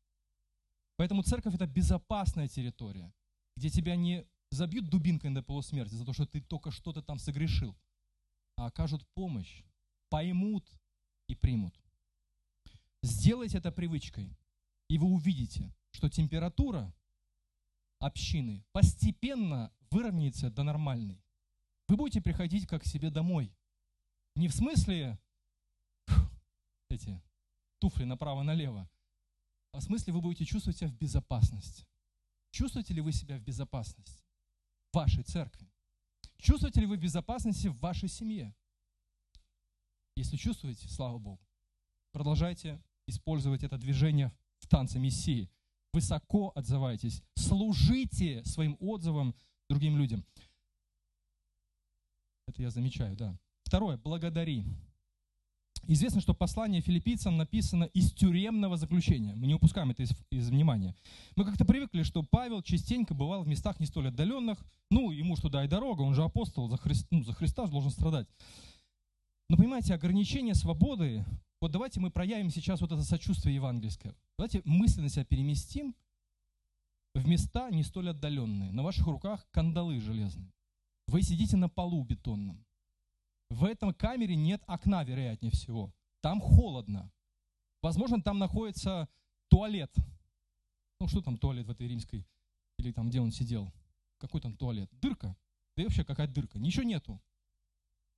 [1.02, 3.12] Поэтому церковь это безопасная территория,
[3.58, 7.76] где тебя не забьют дубинкой до полусмерти за то, что ты только что-то там согрешил,
[8.56, 9.64] а окажут помощь,
[10.10, 10.64] поймут
[11.28, 11.74] и примут.
[13.02, 14.38] Сделайте это привычкой,
[14.90, 16.94] и вы увидите, что температура
[17.98, 21.26] общины постепенно выровняется до нормальной.
[21.88, 23.52] Вы будете приходить как к себе домой.
[24.36, 25.18] Не в смысле
[26.90, 27.20] эти
[27.80, 28.88] туфли направо-налево,
[29.79, 31.86] в смысле вы будете чувствовать себя в безопасности.
[32.51, 34.21] Чувствуете ли вы себя в безопасности?
[34.93, 35.67] вашей церкви?
[36.38, 38.53] Чувствуете ли вы безопасности в вашей семье?
[40.15, 41.39] Если чувствуете, слава Богу,
[42.12, 45.49] продолжайте использовать это движение в танце Мессии.
[45.93, 49.36] Высоко отзывайтесь, служите своим отзывом
[49.69, 50.25] другим людям.
[52.47, 53.38] Это я замечаю, да.
[53.63, 54.65] Второе, благодари.
[55.88, 59.36] Известно, что послание филиппийцам написано из тюремного заключения.
[59.36, 60.95] Мы не упускаем это из, из внимания.
[61.36, 64.63] Мы как-то привыкли, что Павел частенько бывал в местах не столь отдаленных.
[64.89, 67.71] Ну, ему что туда и дорога, он же апостол, за, Христ, ну, за Христа же
[67.71, 68.27] должен страдать.
[69.49, 71.25] Но понимаете, ограничение свободы,
[71.59, 74.15] вот давайте мы проявим сейчас вот это сочувствие евангельское.
[74.38, 75.95] Давайте мысленно себя переместим
[77.13, 78.71] в места не столь отдаленные.
[78.71, 80.53] На ваших руках кандалы железные.
[81.07, 82.65] Вы сидите на полу бетонном.
[83.52, 85.93] В этом камере нет окна, вероятнее всего.
[86.22, 87.12] Там холодно.
[87.82, 89.10] Возможно, там находится
[89.49, 89.93] туалет.
[91.02, 92.26] Ну, что там туалет в этой римской?
[92.78, 93.70] Или там, где он сидел?
[94.20, 94.89] Какой там туалет?
[95.02, 95.36] Дырка.
[95.76, 96.60] Да и вообще какая дырка?
[96.60, 97.22] Ничего нету.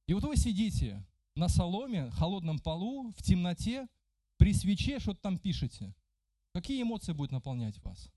[0.06, 1.04] И вот вы сидите
[1.34, 3.88] на соломе, холодном полу, в темноте,
[4.38, 5.96] при свече что-то там пишете.
[6.52, 8.12] Какие эмоции будут наполнять вас?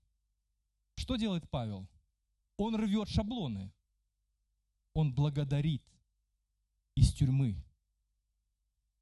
[0.97, 1.87] Что делает Павел?
[2.57, 3.73] Он рвет шаблоны.
[4.93, 5.83] Он благодарит
[6.97, 7.55] из тюрьмы.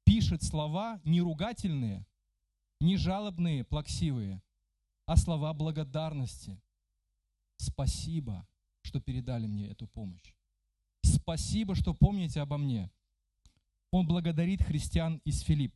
[0.04, 2.06] Пишет слова не ругательные,
[2.78, 4.42] не жалобные, плаксивые,
[5.06, 6.60] а слова благодарности.
[7.56, 8.46] Спасибо,
[8.82, 10.34] что передали мне эту помощь.
[11.02, 12.90] Спасибо, что помните обо мне.
[13.90, 15.74] Он благодарит христиан из Филипп.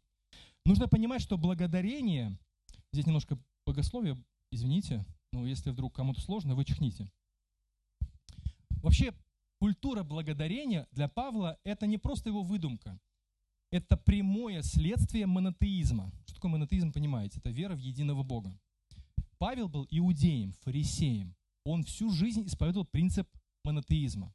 [0.67, 2.39] Нужно понимать, что благодарение,
[2.93, 6.67] здесь немножко богословие, извините, но если вдруг кому-то сложно, вы.
[8.83, 9.15] Вообще,
[9.61, 12.99] культура благодарения для Павла– это не просто его выдумка.
[13.71, 16.11] Это прямое следствие монотеизма.
[16.25, 17.39] Что такое монотеизм, понимаете?
[17.39, 18.59] Это вера в единого Бога.
[19.39, 21.37] Павел был иудеем, фарисеем.
[21.65, 23.29] Он всю жизнь исповедовал принцип
[23.63, 24.35] монотеизма.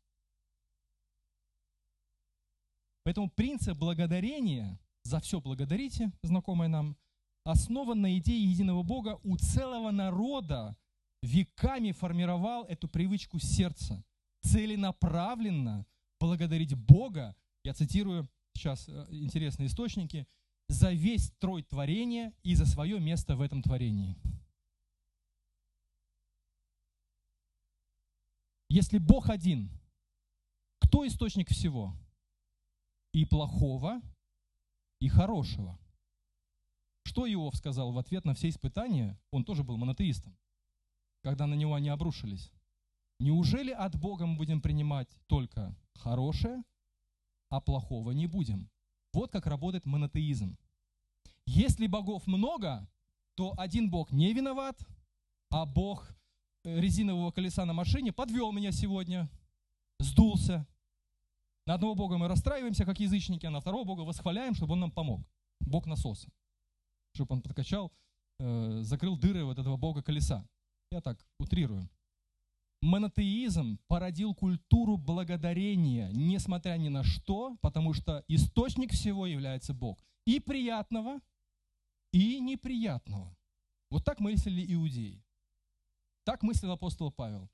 [3.03, 6.95] Поэтому принцип благодарения, за все благодарите, знакомое нам,
[7.43, 10.77] основан на идее единого Бога у целого народа,
[11.21, 14.03] веками формировал эту привычку сердца.
[14.51, 15.85] Целенаправленно
[16.19, 20.27] благодарить Бога, я цитирую сейчас э, интересные источники,
[20.67, 24.17] за весь трой творения и за свое место в этом творении.
[28.69, 29.69] Если Бог один,
[30.79, 31.95] кто источник всего?
[33.13, 34.01] И плохого,
[34.99, 35.79] и хорошего.
[37.03, 39.17] Что Иов сказал в ответ на все испытания?
[39.31, 40.37] Он тоже был монотеистом,
[41.21, 42.51] когда на него они обрушились.
[43.19, 46.63] Неужели от Бога мы будем принимать только хорошее,
[47.49, 48.69] а плохого не будем?
[49.13, 50.57] Вот как работает монотеизм.
[51.45, 52.87] Если богов много,
[53.35, 54.79] то один бог не виноват,
[55.49, 56.09] а бог
[56.63, 59.29] э, резинового колеса на машине подвел меня сегодня,
[59.99, 60.67] сдулся.
[61.65, 64.91] На одного бога мы расстраиваемся, как язычники, а на второго бога восхваляем, чтобы он нам
[64.91, 65.21] помог.
[65.61, 66.29] Бог насоса
[67.15, 67.91] чтобы он подкачал,
[68.39, 70.45] э, закрыл дыры вот этого бога колеса.
[70.91, 71.89] Я так утрирую.
[72.85, 79.97] Монотеизм породил культуру благодарения, несмотря ни на что, потому что источник всего является Бог.
[80.25, 81.19] И приятного,
[82.13, 83.35] и неприятного.
[83.89, 85.23] Вот так мыслили иудеи.
[86.25, 87.49] Так мыслил апостол Павел.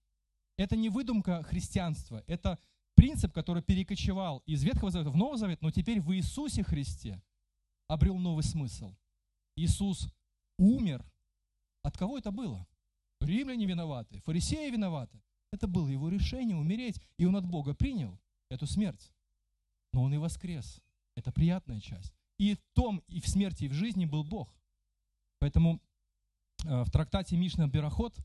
[0.58, 2.60] Это не выдумка христианства, это
[2.96, 7.24] принцип, который перекочевал из Ветхого Завета в Новый Завет, но теперь в Иисусе Христе
[7.88, 8.98] обрел новый смысл.
[9.56, 10.14] Иисус
[10.58, 11.10] умер,
[11.84, 12.68] от кого это было?
[13.24, 15.22] Римляне виноваты, фарисеи виноваты.
[15.52, 18.20] Это было его решение умереть, и он от Бога принял
[18.50, 19.12] эту смерть.
[19.94, 20.82] Но он и воскрес.
[21.16, 22.14] Это приятная часть.
[22.38, 24.56] И в том, и в смерти, и в жизни был Бог.
[25.40, 25.82] Поэтому
[26.66, 28.16] э, в трактате Мишна Бероход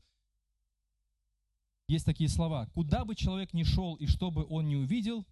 [1.87, 2.67] есть такие слова.
[2.67, 5.25] «Куда бы человек ни шел, и что бы он ни увидел,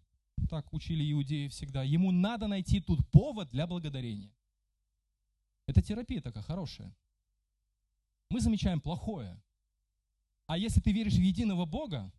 [0.49, 4.33] так учили иудеи всегда, ему надо найти тут повод для благодарения.
[5.67, 6.95] Это терапия такая хорошая.
[8.29, 9.41] Мы замечаем плохое.
[10.47, 12.11] А если ты веришь в единого Бога,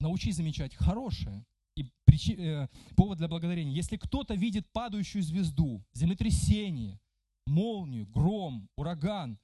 [0.00, 1.44] научись замечать хорошее.
[1.74, 3.72] И причи, э, повод для благодарения.
[3.72, 7.00] Если кто-то видит падающую звезду, землетрясение,
[7.46, 9.38] молнию, гром, ураган,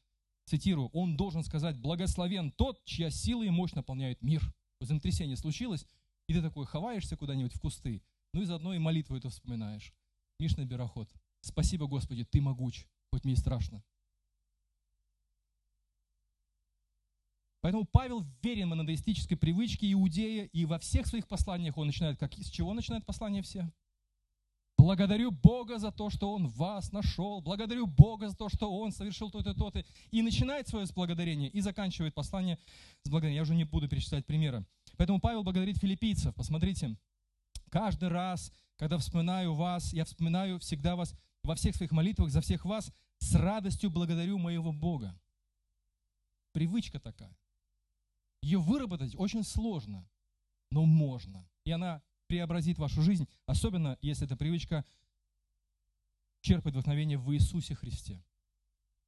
[0.45, 4.43] цитирую, он должен сказать, благословен тот, чья сила и мощь наполняют мир.
[4.81, 5.87] Землетрясение случилось,
[6.29, 8.03] и ты такой ховаешься куда-нибудь в кусты,
[8.33, 9.93] ну и заодно и молитву эту вспоминаешь.
[10.39, 11.11] Мишный Бероход.
[11.41, 13.83] Спасибо, Господи, Ты могуч хоть мне и страшно.
[17.69, 22.49] Поэтому Павел верен монотеистической привычке иудея, и во всех своих посланиях он начинает, как, с
[22.49, 23.71] чего начинает послание все?
[24.79, 27.43] Благодарю Бога за то, что Он вас нашел.
[27.43, 29.85] Благодарю Бога за то, что Он совершил то-то, то-то.
[30.11, 32.59] И начинает свое с благодарения и заканчивает послание
[33.03, 33.41] с благодарением.
[33.41, 34.65] Я уже не буду перечислять примеры.
[34.97, 36.35] Поэтому Павел благодарит филиппийцев.
[36.35, 36.97] Посмотрите,
[37.69, 42.65] каждый раз, когда вспоминаю вас, я вспоминаю всегда вас во всех своих молитвах за всех
[42.65, 45.15] вас с радостью благодарю моего Бога.
[46.53, 47.38] Привычка такая.
[48.43, 50.09] Ее выработать очень сложно,
[50.71, 51.49] но можно.
[51.65, 54.85] И она преобразит вашу жизнь, особенно если эта привычка
[56.41, 58.23] черпает вдохновение в Иисусе Христе.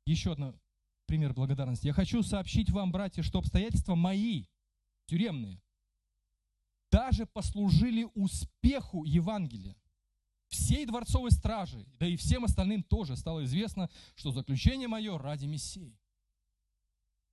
[0.07, 0.59] Еще один
[1.07, 1.87] пример благодарности.
[1.87, 4.47] Я хочу сообщить вам, братья, что обстоятельства мои,
[5.07, 5.63] тюремные,
[6.91, 9.77] даже послужили успеху Евангелия
[10.49, 15.97] всей дворцовой стражи, да и всем остальным тоже стало известно, что заключение мое ради Мессии.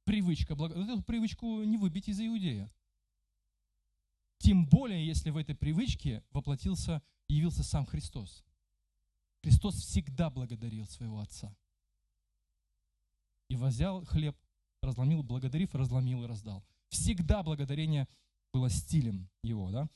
[0.08, 2.72] Привычка, эту привычку не выбить из Иудея.
[4.38, 8.46] Тем более, если в этой привычке воплотился, явился сам Христос.
[9.44, 11.54] Христос всегда благодарил своего Отца.
[13.50, 14.38] И возял хлеб,
[14.82, 16.64] разломил, благодарив, разломил и раздал.
[16.88, 18.08] Всегда благодарение
[18.54, 19.72] было стилем его.
[19.72, 19.90] Да?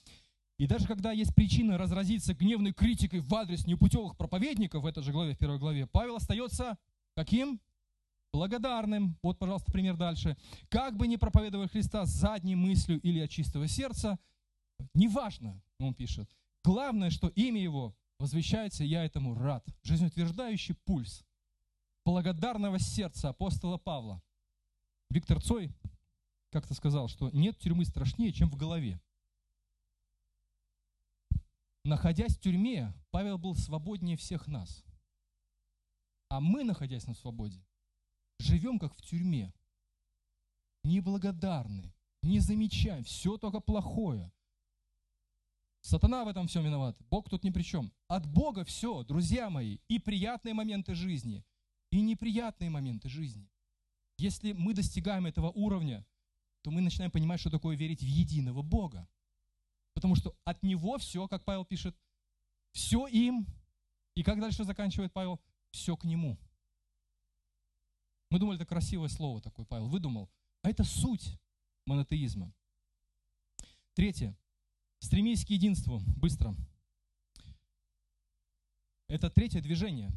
[0.58, 5.14] И даже когда есть причина разразиться гневной критикой в адрес непутевых проповедников в этой же
[5.14, 6.78] главе, в первой главе, Павел остается
[7.16, 7.62] каким?
[8.32, 9.18] Благодарным.
[9.22, 10.38] Вот, пожалуйста, пример дальше.
[10.70, 14.20] Как бы не проповедовали Христа задней мыслью или от чистого сердца,
[14.94, 16.30] неважно, он пишет.
[16.64, 19.66] Главное, что имя Его возвещается, я этому рад.
[19.84, 21.24] Жизнеутверждающий пульс
[22.06, 24.22] благодарного сердца апостола Павла.
[25.10, 25.72] Виктор Цой
[26.52, 29.02] как-то сказал, что нет тюрьмы страшнее, чем в голове.
[31.84, 34.84] Находясь в тюрьме, Павел был свободнее всех нас.
[36.30, 37.62] А мы, находясь на свободе,
[38.42, 39.54] живем как в тюрьме.
[40.84, 44.32] Неблагодарны, не замечаем, все только плохое.
[45.82, 46.96] Сатана в этом всем виноват.
[47.10, 47.92] Бог тут ни при чем.
[48.08, 51.44] От Бога все, друзья мои, и приятные моменты жизни,
[51.92, 53.50] и неприятные моменты жизни.
[54.18, 56.06] Если мы достигаем этого уровня,
[56.62, 59.08] то мы начинаем понимать, что такое верить в единого Бога.
[59.94, 61.98] Потому что от Него все, как Павел пишет,
[62.72, 63.48] все им.
[64.16, 65.42] И как дальше заканчивает Павел?
[65.72, 66.38] Все к Нему.
[68.32, 70.32] Мы думали, это красивое слово такое, Павел выдумал.
[70.64, 71.38] А это суть
[71.86, 72.54] монотеизма.
[73.94, 74.38] Третье.
[75.00, 76.02] Стремись к единству.
[76.16, 76.56] Быстро.
[79.10, 80.12] Это третье движение.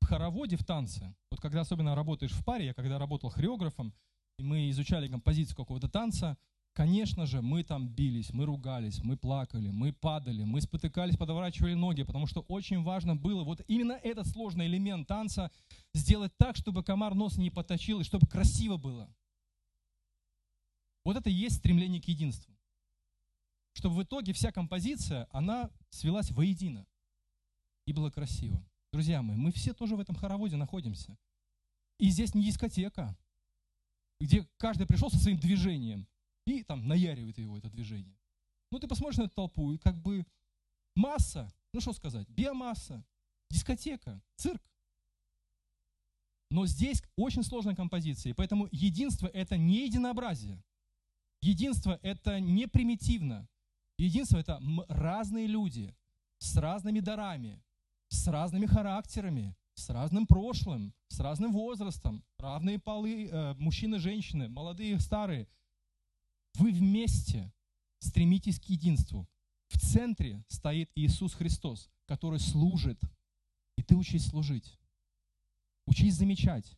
[0.00, 3.92] В хороводе, в танце, вот когда особенно работаешь в паре, я когда работал хореографом,
[4.38, 6.38] и мы изучали композицию какого-то танца,
[6.72, 12.02] конечно же, мы там бились, мы ругались, мы плакали, мы падали, мы спотыкались, подворачивали ноги,
[12.02, 15.50] потому что очень важно было вот именно этот сложный элемент танца
[15.94, 19.12] сделать так, чтобы комар нос не поточил и чтобы красиво было.
[21.04, 22.58] Вот это и есть стремление к единству
[23.78, 26.86] чтобы в итоге вся композиция, она свелась воедино.
[27.86, 28.62] И было красиво.
[28.92, 31.16] Друзья мои, мы все тоже в этом хороводе находимся.
[31.98, 33.16] И здесь не дискотека,
[34.20, 36.06] где каждый пришел со своим движением
[36.52, 38.18] и там наяривает его это движение.
[38.70, 40.26] Ну, ты посмотришь на эту толпу, и как бы
[40.94, 43.04] масса, ну что сказать, биомасса,
[43.50, 44.62] дискотека, цирк.
[46.50, 50.62] Но здесь очень сложная композиция, поэтому единство– это не единообразие.
[51.42, 53.48] Единство– это не примитивно.
[53.98, 55.94] Единство– это разные люди
[56.38, 57.62] с разными дарами,
[58.08, 64.98] с разными характерами, с разным прошлым, с разным возрастом, равные полы, э, мужчины, женщины, молодые,
[65.00, 65.48] старые.
[66.58, 67.52] Вы вместе
[68.00, 69.28] стремитесь к единству.
[69.68, 73.00] В центре стоит Иисус Христос, который служит.
[73.76, 74.76] И ты учись служить.
[75.86, 76.76] Учись замечать.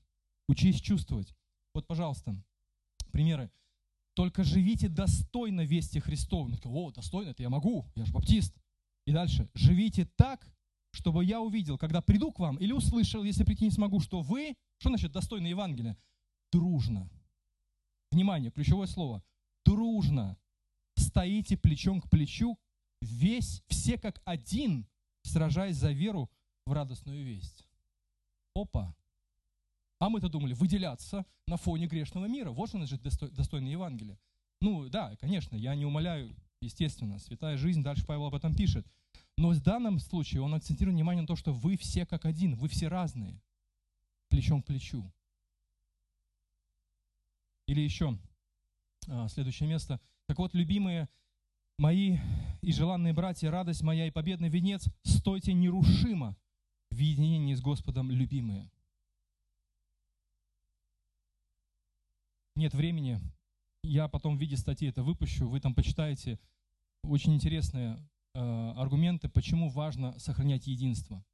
[0.49, 1.35] Учись чувствовать.
[1.73, 2.37] Вот, пожалуйста,
[3.11, 3.51] примеры.
[4.15, 6.59] Только живите достойно вести Христовой.
[6.65, 8.55] О, достойно, это я могу, я же баптист.
[9.07, 9.49] И дальше.
[9.55, 10.47] Живите так,
[10.93, 14.57] чтобы я увидел, когда приду к вам, или услышал, если прийти не смогу, что вы,
[14.79, 15.97] что значит достойно Евангелия?
[16.53, 17.09] Дружно.
[18.11, 19.23] Внимание, ключевое слово.
[19.65, 20.39] Дружно.
[20.97, 22.59] Стоите плечом к плечу,
[23.01, 24.87] весь, все как один,
[25.23, 26.31] сражаясь за веру
[26.67, 27.67] в радостную весть.
[28.55, 28.95] Опа,
[30.01, 32.51] а мы-то думали, выделяться на фоне грешного мира.
[32.51, 34.19] Вот что значит достойное Евангелие.
[34.61, 38.87] Ну да, конечно, я не умоляю, естественно, святая жизнь, дальше Павел об этом пишет.
[39.37, 42.69] Но в данном случае он акцентирует внимание на то, что вы все как один, вы
[42.69, 43.41] все разные,
[44.29, 45.13] плечом к плечу.
[47.67, 48.19] Или еще
[49.29, 50.01] следующее место.
[50.27, 51.09] Так вот, любимые
[51.79, 52.19] мои
[52.63, 56.37] и желанные братья, радость моя и победный венец, стойте нерушимо
[56.91, 58.71] в единении с Господом, любимые.
[62.61, 63.21] нет времени.
[63.83, 66.39] Я потом в виде статьи это выпущу, вы там почитаете
[67.03, 67.97] очень интересные
[68.35, 68.39] э,
[68.77, 71.25] аргументы, почему важно сохранять единство.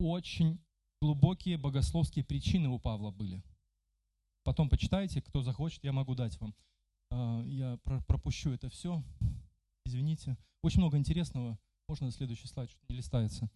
[0.00, 0.58] Очень
[1.00, 3.42] глубокие богословские причины у Павла были.
[4.50, 6.56] Потом почитайте, кто захочет, я могу дать вам.
[7.12, 9.00] Э, я про пропущу это все.
[9.84, 10.36] Извините.
[10.60, 11.56] Очень много интересного.
[11.86, 13.48] Можно на следующий слайд, что не листается.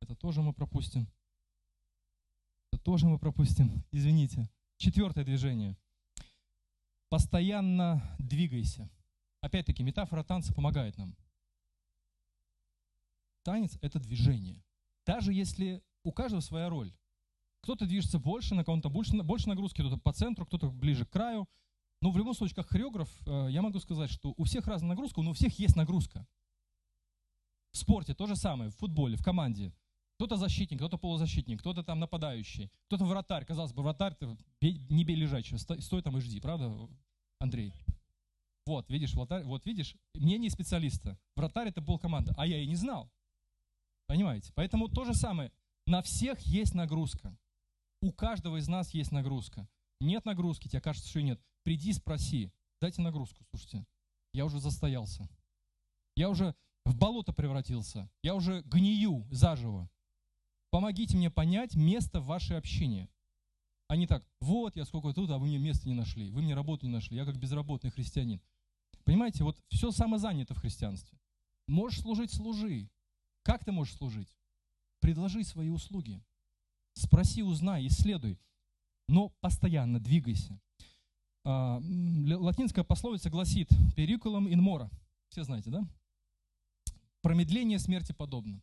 [0.00, 1.06] Это тоже мы пропустим
[2.88, 3.84] тоже мы пропустим.
[3.92, 4.50] Извините.
[4.78, 5.76] Четвертое движение.
[7.10, 8.90] Постоянно двигайся.
[9.40, 11.14] Опять-таки, метафора танца помогает нам.
[13.44, 14.64] Танец– это движение.
[15.06, 16.92] Даже если у каждого своя роль.
[17.62, 21.48] Кто-то движется больше, на кого-то больше, больше нагрузки, кто-то по центру, кто-то ближе к краю.
[22.00, 25.20] Но в любом случае, как хореограф, э, я могу сказать, что у всех разная нагрузка,
[25.20, 26.26] но у всех есть нагрузка.
[27.72, 29.74] В спорте то же самое, в футболе, в команде.
[30.14, 33.44] Кто-то защитник, кто-то полузащитник, кто-то там нападающий, кто-то вратарь.
[33.44, 34.14] Казалось бы, вратарь,
[34.58, 36.88] ты не бей лежачего, стой, стой там и жди, правда,
[37.38, 37.72] Андрей?
[38.66, 41.18] Вот, видишь, вратарь, вот видишь, мнение специалиста.
[41.36, 43.10] Вратарь это был команда, а я и не знал.
[44.06, 44.52] Понимаете?
[44.54, 45.52] Поэтому то же самое.
[45.88, 47.34] На всех есть нагрузка.
[48.02, 49.66] У каждого из нас есть нагрузка.
[50.00, 51.40] Нет нагрузки, тебе кажется, что нет.
[51.62, 52.52] Приди, спроси.
[52.78, 53.86] Дайте нагрузку, слушайте.
[54.34, 55.30] Я уже застоялся.
[56.14, 58.10] Я уже в болото превратился.
[58.22, 59.88] Я уже гнию заживо.
[60.68, 63.08] Помогите мне понять место в вашей общине.
[63.86, 66.54] А не так, вот я сколько тут, а вы мне места не нашли, вы мне
[66.54, 68.42] работу не нашли, я как безработный христианин.
[69.04, 71.18] Понимаете, вот все самозанято в христианстве.
[71.66, 72.90] Можешь служить, служи.
[73.42, 74.37] Как ты можешь служить?
[75.00, 76.20] Предложи свои услуги.
[76.94, 78.38] Спроси, узнай, исследуй.
[79.06, 80.60] Но постоянно двигайся.
[81.44, 84.90] А, латинская пословица гласит «перикулум in mora».
[85.28, 85.86] Все знаете, да?
[87.22, 88.60] Промедление смерти подобно.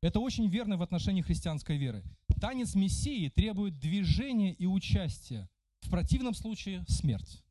[0.00, 2.02] Это очень верно в отношении христианской веры.
[2.40, 5.48] Танец Мессии требует движения и участия.
[5.80, 7.43] В противном случае смерть.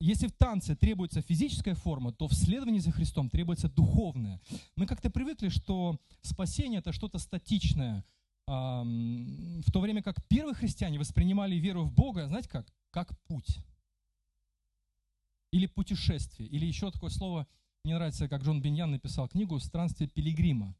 [0.00, 4.40] Если в танце требуется физическая форма, то в следовании за Христом требуется духовная.
[4.76, 8.04] Мы как-то привыкли, что спасение это что-то статичное,
[8.46, 12.72] в то время как первые христиане воспринимали веру в Бога, знаете как?
[12.90, 13.58] Как путь.
[15.50, 16.48] Или путешествие.
[16.48, 17.46] Или еще такое слово,
[17.84, 20.76] мне нравится, как Джон Беньян написал книгу «Странствие пилигрима».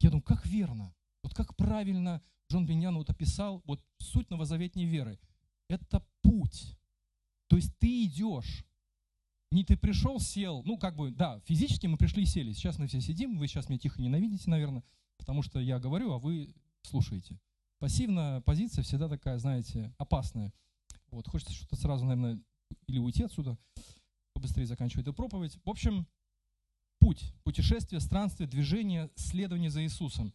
[0.00, 2.22] Я думаю, как верно, вот как правильно
[2.52, 5.18] Джон Беньян вот описал вот суть новозаветней веры.
[5.68, 6.76] Это путь.
[7.54, 8.64] То есть ты идешь.
[9.52, 12.52] Не ты пришел, сел, ну как бы, да, физически мы пришли и сели.
[12.52, 14.82] Сейчас мы все сидим, вы сейчас меня тихо ненавидите, наверное,
[15.18, 16.52] потому что я говорю, а вы
[16.82, 17.38] слушаете.
[17.78, 20.52] Пассивная позиция всегда такая, знаете, опасная.
[21.12, 22.42] Вот, хочется что-то сразу, наверное,
[22.88, 23.56] или уйти отсюда,
[24.32, 25.56] побыстрее заканчивать эту проповедь.
[25.64, 26.08] В общем,
[26.98, 30.34] путь, путешествие, странствие, движение, следование за Иисусом.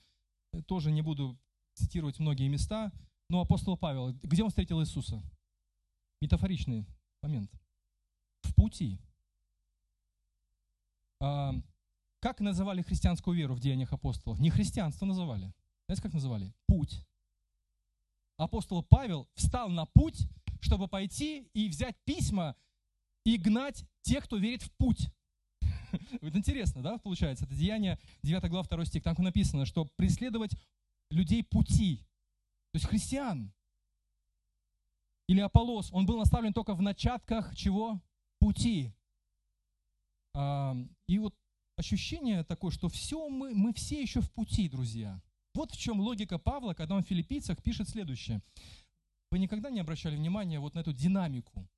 [0.68, 1.38] Тоже не буду
[1.74, 2.94] цитировать многие места,
[3.28, 5.22] но апостол Павел, где он встретил Иисуса?
[6.22, 6.88] Метафоричный
[7.22, 7.52] момент.
[8.44, 9.00] В пути.
[11.22, 11.54] А,
[12.20, 14.40] как называли христианскую веру в деяниях апостолов?
[14.40, 15.54] Не христианство называли.
[15.88, 16.54] Знаете, как называли?
[16.68, 17.06] Путь.
[18.38, 20.28] Апостол Павел встал на путь,
[20.62, 22.56] чтобы пойти и взять письма
[23.26, 25.10] и гнать тех, кто верит в путь.
[26.22, 27.46] Вот интересно, да, получается?
[27.46, 29.04] Это Деяние, 9 глава, 2 стих.
[29.04, 30.52] Там написано, что преследовать
[31.10, 31.98] людей пути,
[32.72, 33.52] то есть христиан.
[35.30, 38.02] Или Аполос, он был наставлен только в начатках чего?
[38.40, 38.92] Пути.
[40.34, 40.76] А,
[41.08, 41.36] и вот
[41.78, 45.22] ощущение такое, что все мы, мы все еще в пути, друзья.
[45.54, 48.42] Вот в чем логика Павла, когда он в филиппийцах пишет следующее.
[49.30, 51.70] Вы никогда не обращали внимания вот на эту динамику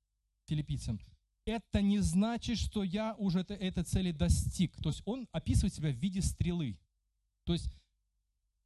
[0.46, 0.98] филиппийцам?
[1.44, 4.74] это не значит, что я уже это, этой цели достиг.
[4.80, 6.78] То есть он описывает себя в виде стрелы.
[7.44, 7.68] То есть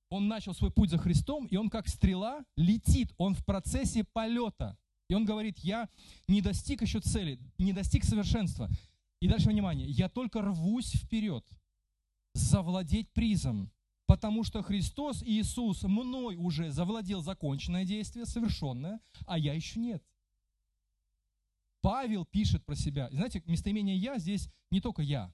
[0.08, 4.78] он начал свой путь за Христом, и он как стрела летит, он в процессе полета.
[5.08, 5.88] И он говорит, я
[6.28, 8.68] не достиг еще цели, не достиг совершенства.
[9.20, 11.46] И дальше внимание, я только рвусь вперед,
[12.34, 13.70] завладеть призом,
[14.06, 20.04] потому что Христос Иисус мной уже завладел законченное действие, совершенное, а я еще нет.
[21.80, 23.08] Павел пишет про себя.
[23.10, 25.32] Знаете, местоимение «я» здесь не только «я».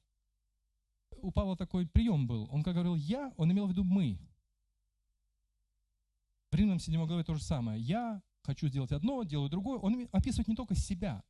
[1.22, 2.46] У Павла такой прием был.
[2.50, 4.18] Он как говорил «я», он имел в виду «мы».
[6.54, 7.80] Римлянам 7 главе то же самое.
[7.80, 9.78] «Я хочу сделать одно, делаю другое».
[9.78, 11.22] Он описывает не только себя,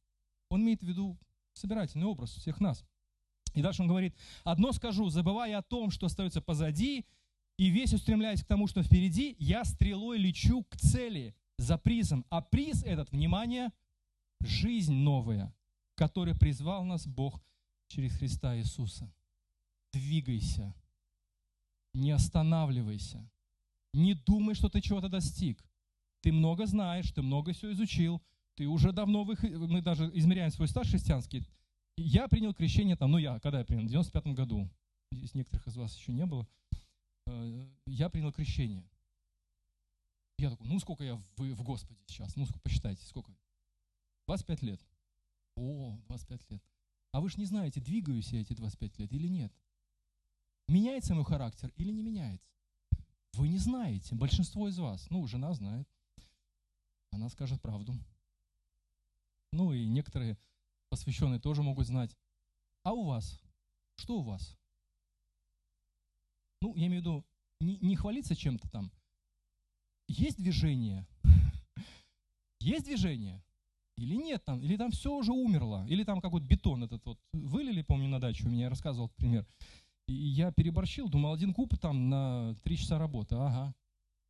[0.48, 1.18] он имеет в виду
[1.52, 2.84] собирательный образ всех нас.
[3.54, 7.06] И дальше он говорит, «Одно скажу, забывая о том, что остается позади,
[7.58, 12.24] и весь устремляясь к тому, что впереди, я стрелой лечу к цели за призом.
[12.28, 13.70] А приз этот, внимание,
[14.40, 15.54] жизнь новая,
[15.94, 17.42] которой призвал нас Бог
[17.88, 19.12] через Христа Иисуса.
[19.92, 20.74] Двигайся,
[21.92, 23.30] не останавливайся,
[23.92, 25.64] не думай, что ты чего-то достиг.
[26.20, 28.22] Ты много знаешь, ты много все изучил,
[28.54, 31.46] ты уже давно, вы, мы даже измеряем свой стаж христианский.
[31.96, 34.70] Я принял крещение там, ну я, когда я принял, в 95 году,
[35.10, 36.46] здесь некоторых из вас еще не было,
[37.26, 38.84] э, я принял крещение.
[40.38, 43.34] Я такой, ну сколько я в, в Господе сейчас, ну посчитайте, сколько,
[44.26, 44.80] 25 лет.
[45.56, 46.62] О, 25 лет.
[47.12, 49.52] А вы же не знаете, двигаюсь я эти 25 лет или нет.
[50.68, 52.48] Меняется мой характер или не меняется?
[53.34, 54.14] Вы не знаете.
[54.14, 55.08] Большинство из вас.
[55.10, 55.88] Ну, жена знает.
[57.10, 57.94] Она скажет правду.
[59.52, 60.38] Ну и некоторые
[60.88, 62.16] посвященные тоже могут знать.
[62.84, 63.40] А у вас?
[63.96, 64.56] Что у вас?
[66.60, 67.26] Ну, я имею в виду,
[67.60, 68.90] не, не хвалиться чем-то там.
[70.08, 71.06] Есть движение?
[72.60, 73.42] Есть движение?
[73.96, 77.82] Или нет там, или там все уже умерло, или там какой-то бетон этот вот вылили,
[77.82, 79.46] помню, на дачу, у меня рассказывал пример.
[80.12, 83.74] Я переборщил, думал, один куб там на три часа работы, ага.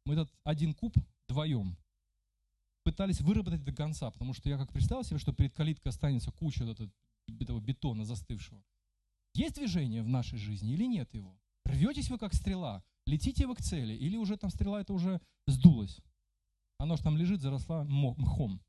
[0.05, 1.77] Мы этот один куб вдвоем
[2.83, 6.65] пытались выработать до конца, потому что я как представил себе, что перед калиткой останется куча
[6.65, 6.91] этого,
[7.41, 8.63] этого бетона застывшего.
[9.35, 11.39] Есть движение в нашей жизни или нет его?
[11.65, 16.01] Рветесь вы как стрела, летите вы к цели, или уже там стрела это уже сдулась?
[16.79, 18.61] Оно же там лежит, заросла мхом.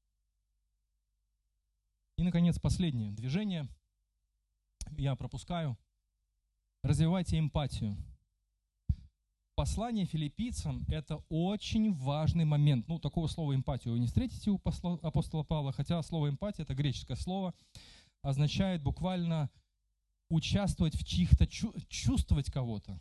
[2.17, 3.67] И, наконец, последнее движение.
[4.91, 5.77] Я пропускаю.
[6.83, 7.97] Развивайте эмпатию.
[9.55, 12.87] Послание филиппийцам– это очень важный момент.
[12.87, 17.17] Ну, такого слова эмпатию вы не встретите у апостола Павла, хотя слово эмпатия– это греческое
[17.17, 17.53] слово,
[18.21, 19.49] означает буквально
[20.29, 22.99] участвовать в чьих-то, чувствовать кого-то.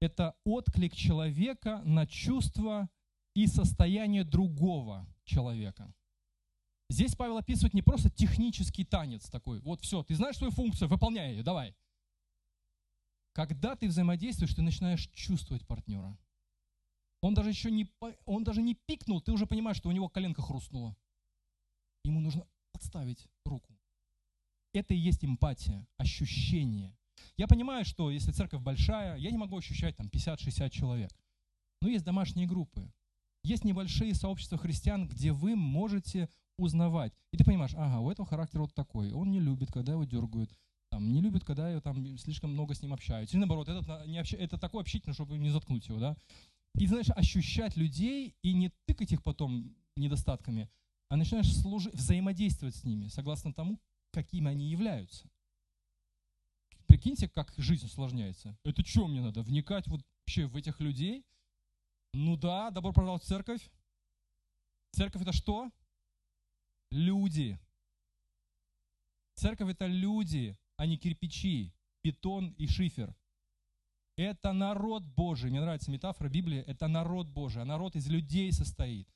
[0.00, 2.88] Это отклик человека на чувства
[3.34, 5.94] и состояние другого человека.
[6.90, 11.32] Здесь Павел описывает не просто технический танец такой, вот все, ты знаешь свою функцию, выполняй
[11.32, 11.74] ее, давай.
[13.32, 16.18] Когда ты взаимодействуешь, ты начинаешь чувствовать партнера.
[17.22, 17.88] Он даже еще не,
[18.24, 20.96] он даже не пикнул, ты уже понимаешь, что у него коленка хрустнула.
[22.02, 23.78] Ему нужно подставить руку.
[24.72, 26.96] Это и есть эмпатия, ощущение.
[27.36, 31.10] Я понимаю, что если церковь большая, я не могу ощущать там 50-60 человек.
[31.82, 32.90] Но есть домашние группы.
[33.42, 36.28] Есть небольшие сообщества христиан, где вы можете
[36.58, 37.12] узнавать.
[37.32, 39.12] И ты понимаешь, ага, у этого характер вот такой.
[39.12, 40.50] Он не любит, когда его дергают.
[40.90, 43.32] Там, не любит, когда я там слишком много с ним общаюсь.
[43.32, 44.34] Или наоборот, этот, не общ...
[44.34, 46.16] это такой общительный, чтобы не заткнуть его, да.
[46.74, 50.68] И знаешь, ощущать людей и не тыкать их потом недостатками,
[51.08, 53.80] а начинаешь служить, взаимодействовать с ними, согласно тому,
[54.12, 55.28] какими они являются.
[56.86, 58.58] Прикиньте, как жизнь усложняется.
[58.64, 59.42] Это что мне надо?
[59.42, 61.24] Вникать вот вообще в этих людей?
[62.12, 63.70] Ну да, добро пожаловать в церковь.
[64.92, 65.70] Церковь это что?
[66.90, 67.58] Люди.
[69.34, 73.14] Церковь это люди, а не кирпичи, бетон и шифер.
[74.16, 75.50] Это народ Божий.
[75.50, 76.60] Мне нравится метафора Библии.
[76.60, 77.60] Это народ Божий.
[77.60, 79.06] А народ из людей состоит.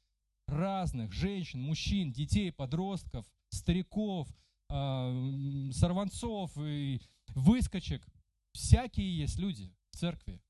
[0.47, 4.29] Разных женщин, мужчин, детей, подростков, стариков,
[4.69, 8.07] э, сорванцов и выскочек.
[8.53, 10.43] Всякие есть люди в церкви.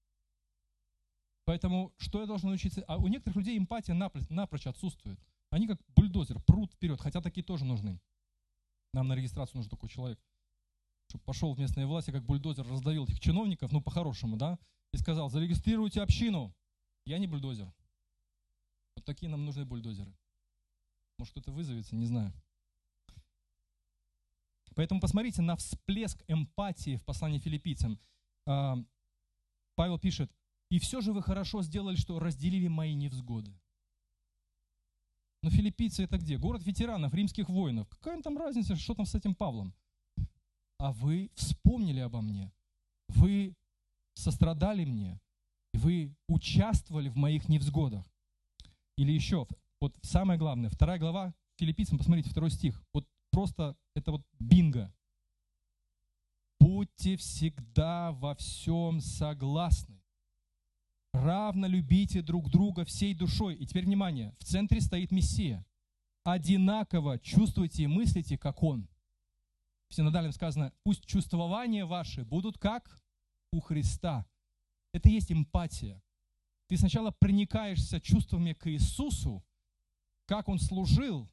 [1.44, 2.84] Поэтому что я должен научиться?
[2.88, 5.20] А у некоторых людей эмпатия напрочь, напрочь отсутствует.
[5.50, 8.00] Они как бульдозер прут вперед, хотя такие тоже нужны.
[8.92, 10.18] Нам на регистрацию нужен такой человек,
[11.18, 14.58] пошел в местные власти, как бульдозер, раздавил этих чиновников, ну по-хорошему, да,
[14.92, 16.54] и сказал, зарегистрируйте общину.
[17.04, 17.72] Я не бульдозер.
[18.96, 20.16] Вот такие нам нужны бульдозеры.
[21.18, 22.32] Может, кто-то вызовется, не знаю.
[24.74, 28.00] Поэтому посмотрите на всплеск эмпатии в послании филиппийцам.
[28.46, 28.76] А,
[29.76, 30.32] Павел пишет,
[30.70, 33.56] «И все же вы хорошо сделали, что разделили мои невзгоды».
[35.42, 36.38] Но филиппийцы это где?
[36.38, 37.88] Город ветеранов, римских воинов.
[37.90, 39.74] Какая там разница, что там с этим Павлом?
[40.84, 42.52] А вы вспомнили обо мне.
[43.08, 43.56] Вы
[44.12, 45.18] сострадали мне.
[45.72, 48.04] Вы участвовали в моих невзгодах.
[48.98, 49.46] Или еще,
[49.80, 52.84] вот самое главное, вторая глава филиппийцам, посмотрите, второй стих.
[52.92, 54.92] Вот просто это вот бинго.
[56.60, 60.02] Будьте всегда во всем согласны.
[61.14, 63.54] Равно любите друг друга всей душой.
[63.54, 65.64] И теперь внимание, в центре стоит Мессия.
[66.24, 68.86] Одинаково чувствуйте и мыслите, как Он.
[69.88, 73.00] В синодальном сказано, пусть чувствования ваши будут как
[73.52, 74.26] у Христа.
[74.92, 76.02] Это и есть эмпатия.
[76.68, 79.44] Ты сначала проникаешься чувствами к Иисусу,
[80.26, 81.30] как Он служил,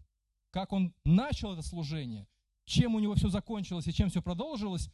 [0.52, 2.28] как он начал это служение,
[2.66, 4.91] чем у него все закончилось и чем все продолжилось,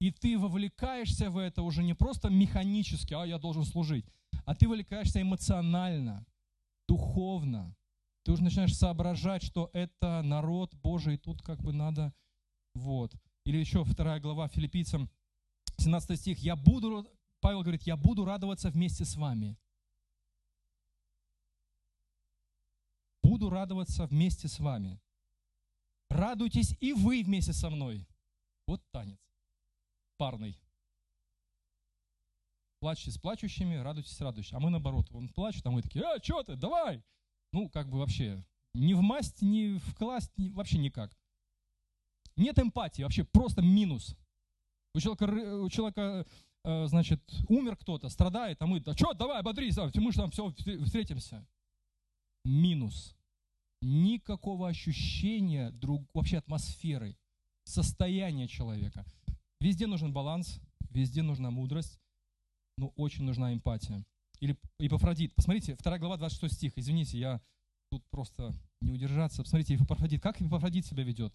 [0.00, 4.04] и ты вовлекаешься в это уже не просто механически, а я должен служить,
[4.44, 6.26] а ты вовлекаешься эмоционально,
[6.88, 7.74] духовно.
[8.24, 12.12] Ты уже начинаешь соображать, что это народ Божий, и тут как бы надо,
[12.76, 13.14] вот.
[13.44, 15.10] Или еще вторая глава филиппийцам,
[15.78, 17.06] 17 стих, «Я буду,
[17.40, 19.56] Павел говорит, я буду радоваться вместе с вами».
[23.22, 25.00] буду радоваться вместе с вами.
[26.08, 28.06] Радуйтесь и вы вместе со мной.
[28.66, 29.18] Вот танец
[30.16, 30.58] парный.
[32.80, 34.56] Плачьте с плачущими, радуйтесь с радующими.
[34.56, 37.02] А мы наоборот, он плачет, а мы такие, а, что ты, давай.
[37.52, 41.16] Ну, как бы вообще, ни в масть, ни в класть, ни, вообще никак.
[42.36, 44.16] Нет эмпатии, вообще просто минус.
[44.94, 45.24] У человека,
[45.62, 46.26] у человека
[46.64, 50.52] э, значит, умер кто-то, страдает, а мы, да что, давай, бодрись, мы же там все
[50.84, 51.46] встретимся.
[52.44, 53.16] Минус
[53.82, 57.16] никакого ощущения друг, вообще атмосферы,
[57.64, 59.04] состояния человека.
[59.60, 60.60] Везде нужен баланс,
[60.90, 62.00] везде нужна мудрость,
[62.76, 64.04] но очень нужна эмпатия.
[64.40, 65.34] Или Ипофродит.
[65.34, 66.72] Посмотрите, 2 глава, 26 стих.
[66.76, 67.40] Извините, я
[67.90, 69.42] тут просто не удержаться.
[69.42, 70.22] Посмотрите, Ипофродит.
[70.22, 71.34] Как Ипофродит себя ведет?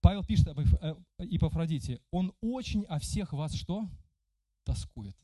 [0.00, 0.60] Павел пишет об
[1.18, 2.00] Ипофродите.
[2.10, 3.88] Он очень о всех вас что?
[4.64, 5.16] Тоскует.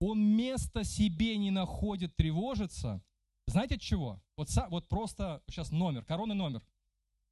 [0.00, 3.02] Он места себе не находит, тревожится–
[3.46, 4.22] знаете от чего?
[4.36, 6.62] Вот, вот просто сейчас номер, коронный номер.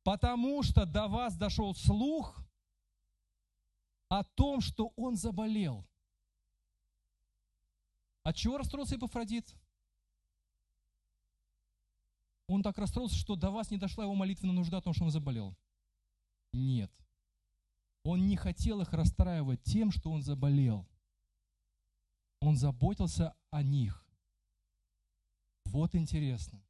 [0.02, 2.38] Потому что до вас дошел слух
[4.08, 5.86] о том, что он заболел.
[8.22, 9.54] От чего расстроился Епафродит?
[12.52, 15.10] Он так расстроился, что до вас не дошла его молитвенная нужда о том, что он
[15.10, 15.56] заболел.
[16.52, 16.92] Нет.
[18.04, 20.86] Он не хотел их расстраивать тем, что он заболел.
[22.42, 24.06] Он заботился о них.
[25.64, 26.62] Вот интересно.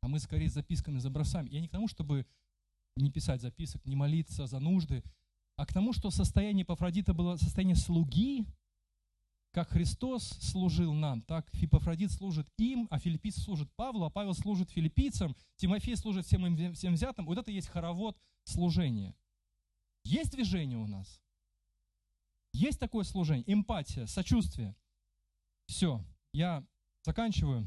[0.00, 1.44] А мы скорее записками забросаем.
[1.48, 2.26] Я не к тому, чтобы
[2.96, 5.04] не писать записок, не молиться за нужды,
[5.56, 8.46] а к тому, что состояние Пафродита было состояние слуги,
[9.56, 14.70] как Христос служил нам, так Фипофродит служит им, а филиппийцы служат Павлу, а Павел служит
[14.70, 17.24] филиппийцам, Тимофей служит всем, всем взятым.
[17.24, 19.16] Вот это есть хоровод служения.
[20.04, 21.22] Есть движение у нас?
[22.52, 23.50] Есть такое служение?
[23.50, 24.76] Эмпатия, сочувствие.
[25.64, 26.04] Все,
[26.34, 26.62] я
[27.02, 27.66] заканчиваю.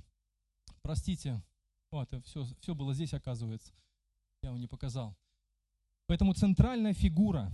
[0.84, 1.44] Простите,
[1.90, 3.74] вот, все, все было здесь, оказывается.
[4.44, 5.18] Я вам не показал.
[6.06, 7.52] Поэтому центральная фигура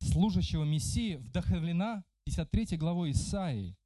[0.00, 3.76] служащего Мессии вдохновлена 53 главой Исаии.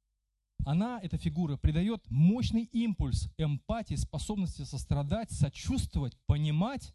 [0.65, 6.93] Она, эта фигура, придает мощный импульс эмпатии, способности сострадать, сочувствовать, понимать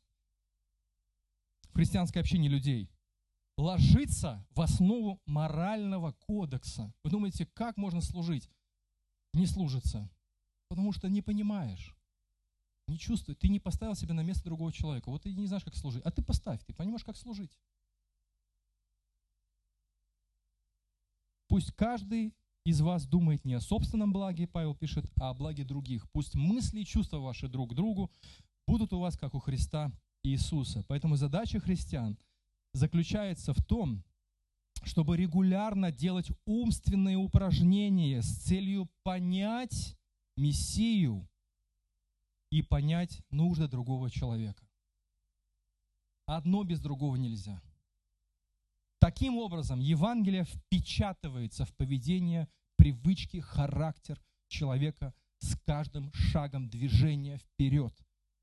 [1.68, 2.90] в христианской общине людей,
[3.56, 6.92] ложится в основу морального кодекса.
[7.04, 8.50] Вы думаете, как можно служить?
[9.32, 10.10] Не служится.
[10.68, 11.94] Потому что не понимаешь
[12.90, 15.08] не чувствует, ты не поставил себя на место другого человека.
[15.08, 16.02] Вот ты не знаешь, как служить.
[16.04, 17.56] А ты поставь, ты понимаешь, как служить.
[21.50, 22.32] Пусть каждый
[22.64, 26.08] из вас думает не о собственном благе, Павел пишет, а о благе других.
[26.12, 28.08] Пусть мысли и чувства ваши друг к другу
[28.68, 29.90] будут у вас, как у Христа
[30.22, 30.84] Иисуса.
[30.86, 32.16] Поэтому задача христиан
[32.72, 34.04] заключается в том,
[34.84, 39.96] чтобы регулярно делать умственные упражнения с целью понять
[40.36, 41.28] Мессию
[42.52, 44.64] и понять нужды другого человека.
[46.26, 47.60] Одно без другого нельзя.
[49.00, 57.94] Таким образом, Евангелие впечатывается в поведение, привычки, характер человека с каждым шагом движения вперед.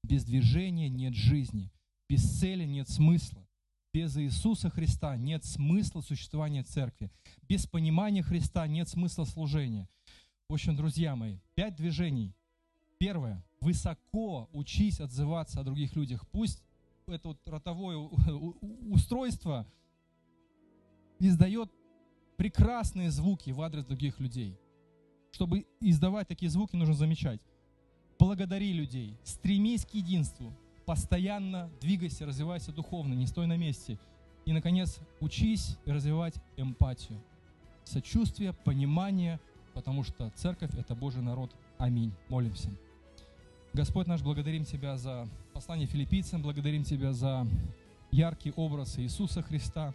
[0.04, 1.72] Без движения нет жизни,
[2.10, 3.48] без цели нет смысла.
[3.94, 7.12] Без Иисуса Христа нет смысла существования церкви.
[7.48, 9.88] Без понимания Христа нет смысла служения.
[10.50, 12.36] В общем, друзья мои, пять движений.
[12.98, 16.28] Первое высоко учись отзываться о других людях.
[16.32, 16.64] Пусть
[17.06, 19.68] это вот ротовое устройство
[21.20, 21.72] издает
[22.38, 24.58] прекрасные звуки в адрес других людей.
[25.32, 27.42] Чтобы издавать такие звуки, нужно замечать.
[28.20, 30.54] Благодари людей, стремись к единству,
[30.86, 34.00] постоянно двигайся, развивайся духовно, не стой на месте.
[34.46, 37.22] И, наконец, учись развивать эмпатию,
[37.84, 39.40] сочувствие, понимание,
[39.74, 41.52] потому что церковь– это Божий народ.
[41.78, 42.14] Аминь.
[42.30, 42.70] Молимся.
[43.74, 47.46] Господь наш, благодарим Тебя за послание филиппийцам, благодарим Тебя за
[48.10, 49.94] яркий образ Иисуса Христа,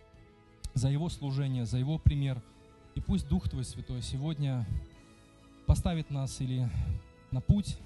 [0.74, 2.42] за Его служение, за Его пример.
[2.94, 4.66] И пусть Дух Твой Святой сегодня
[5.66, 6.68] поставит нас или
[7.30, 7.78] на путь,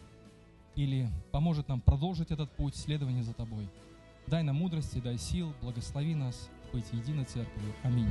[0.74, 3.68] или поможет нам продолжить этот путь следования за Тобой.
[4.26, 7.72] Дай нам мудрости, дай сил, благослови нас быть единой церковью.
[7.84, 8.10] Аминь.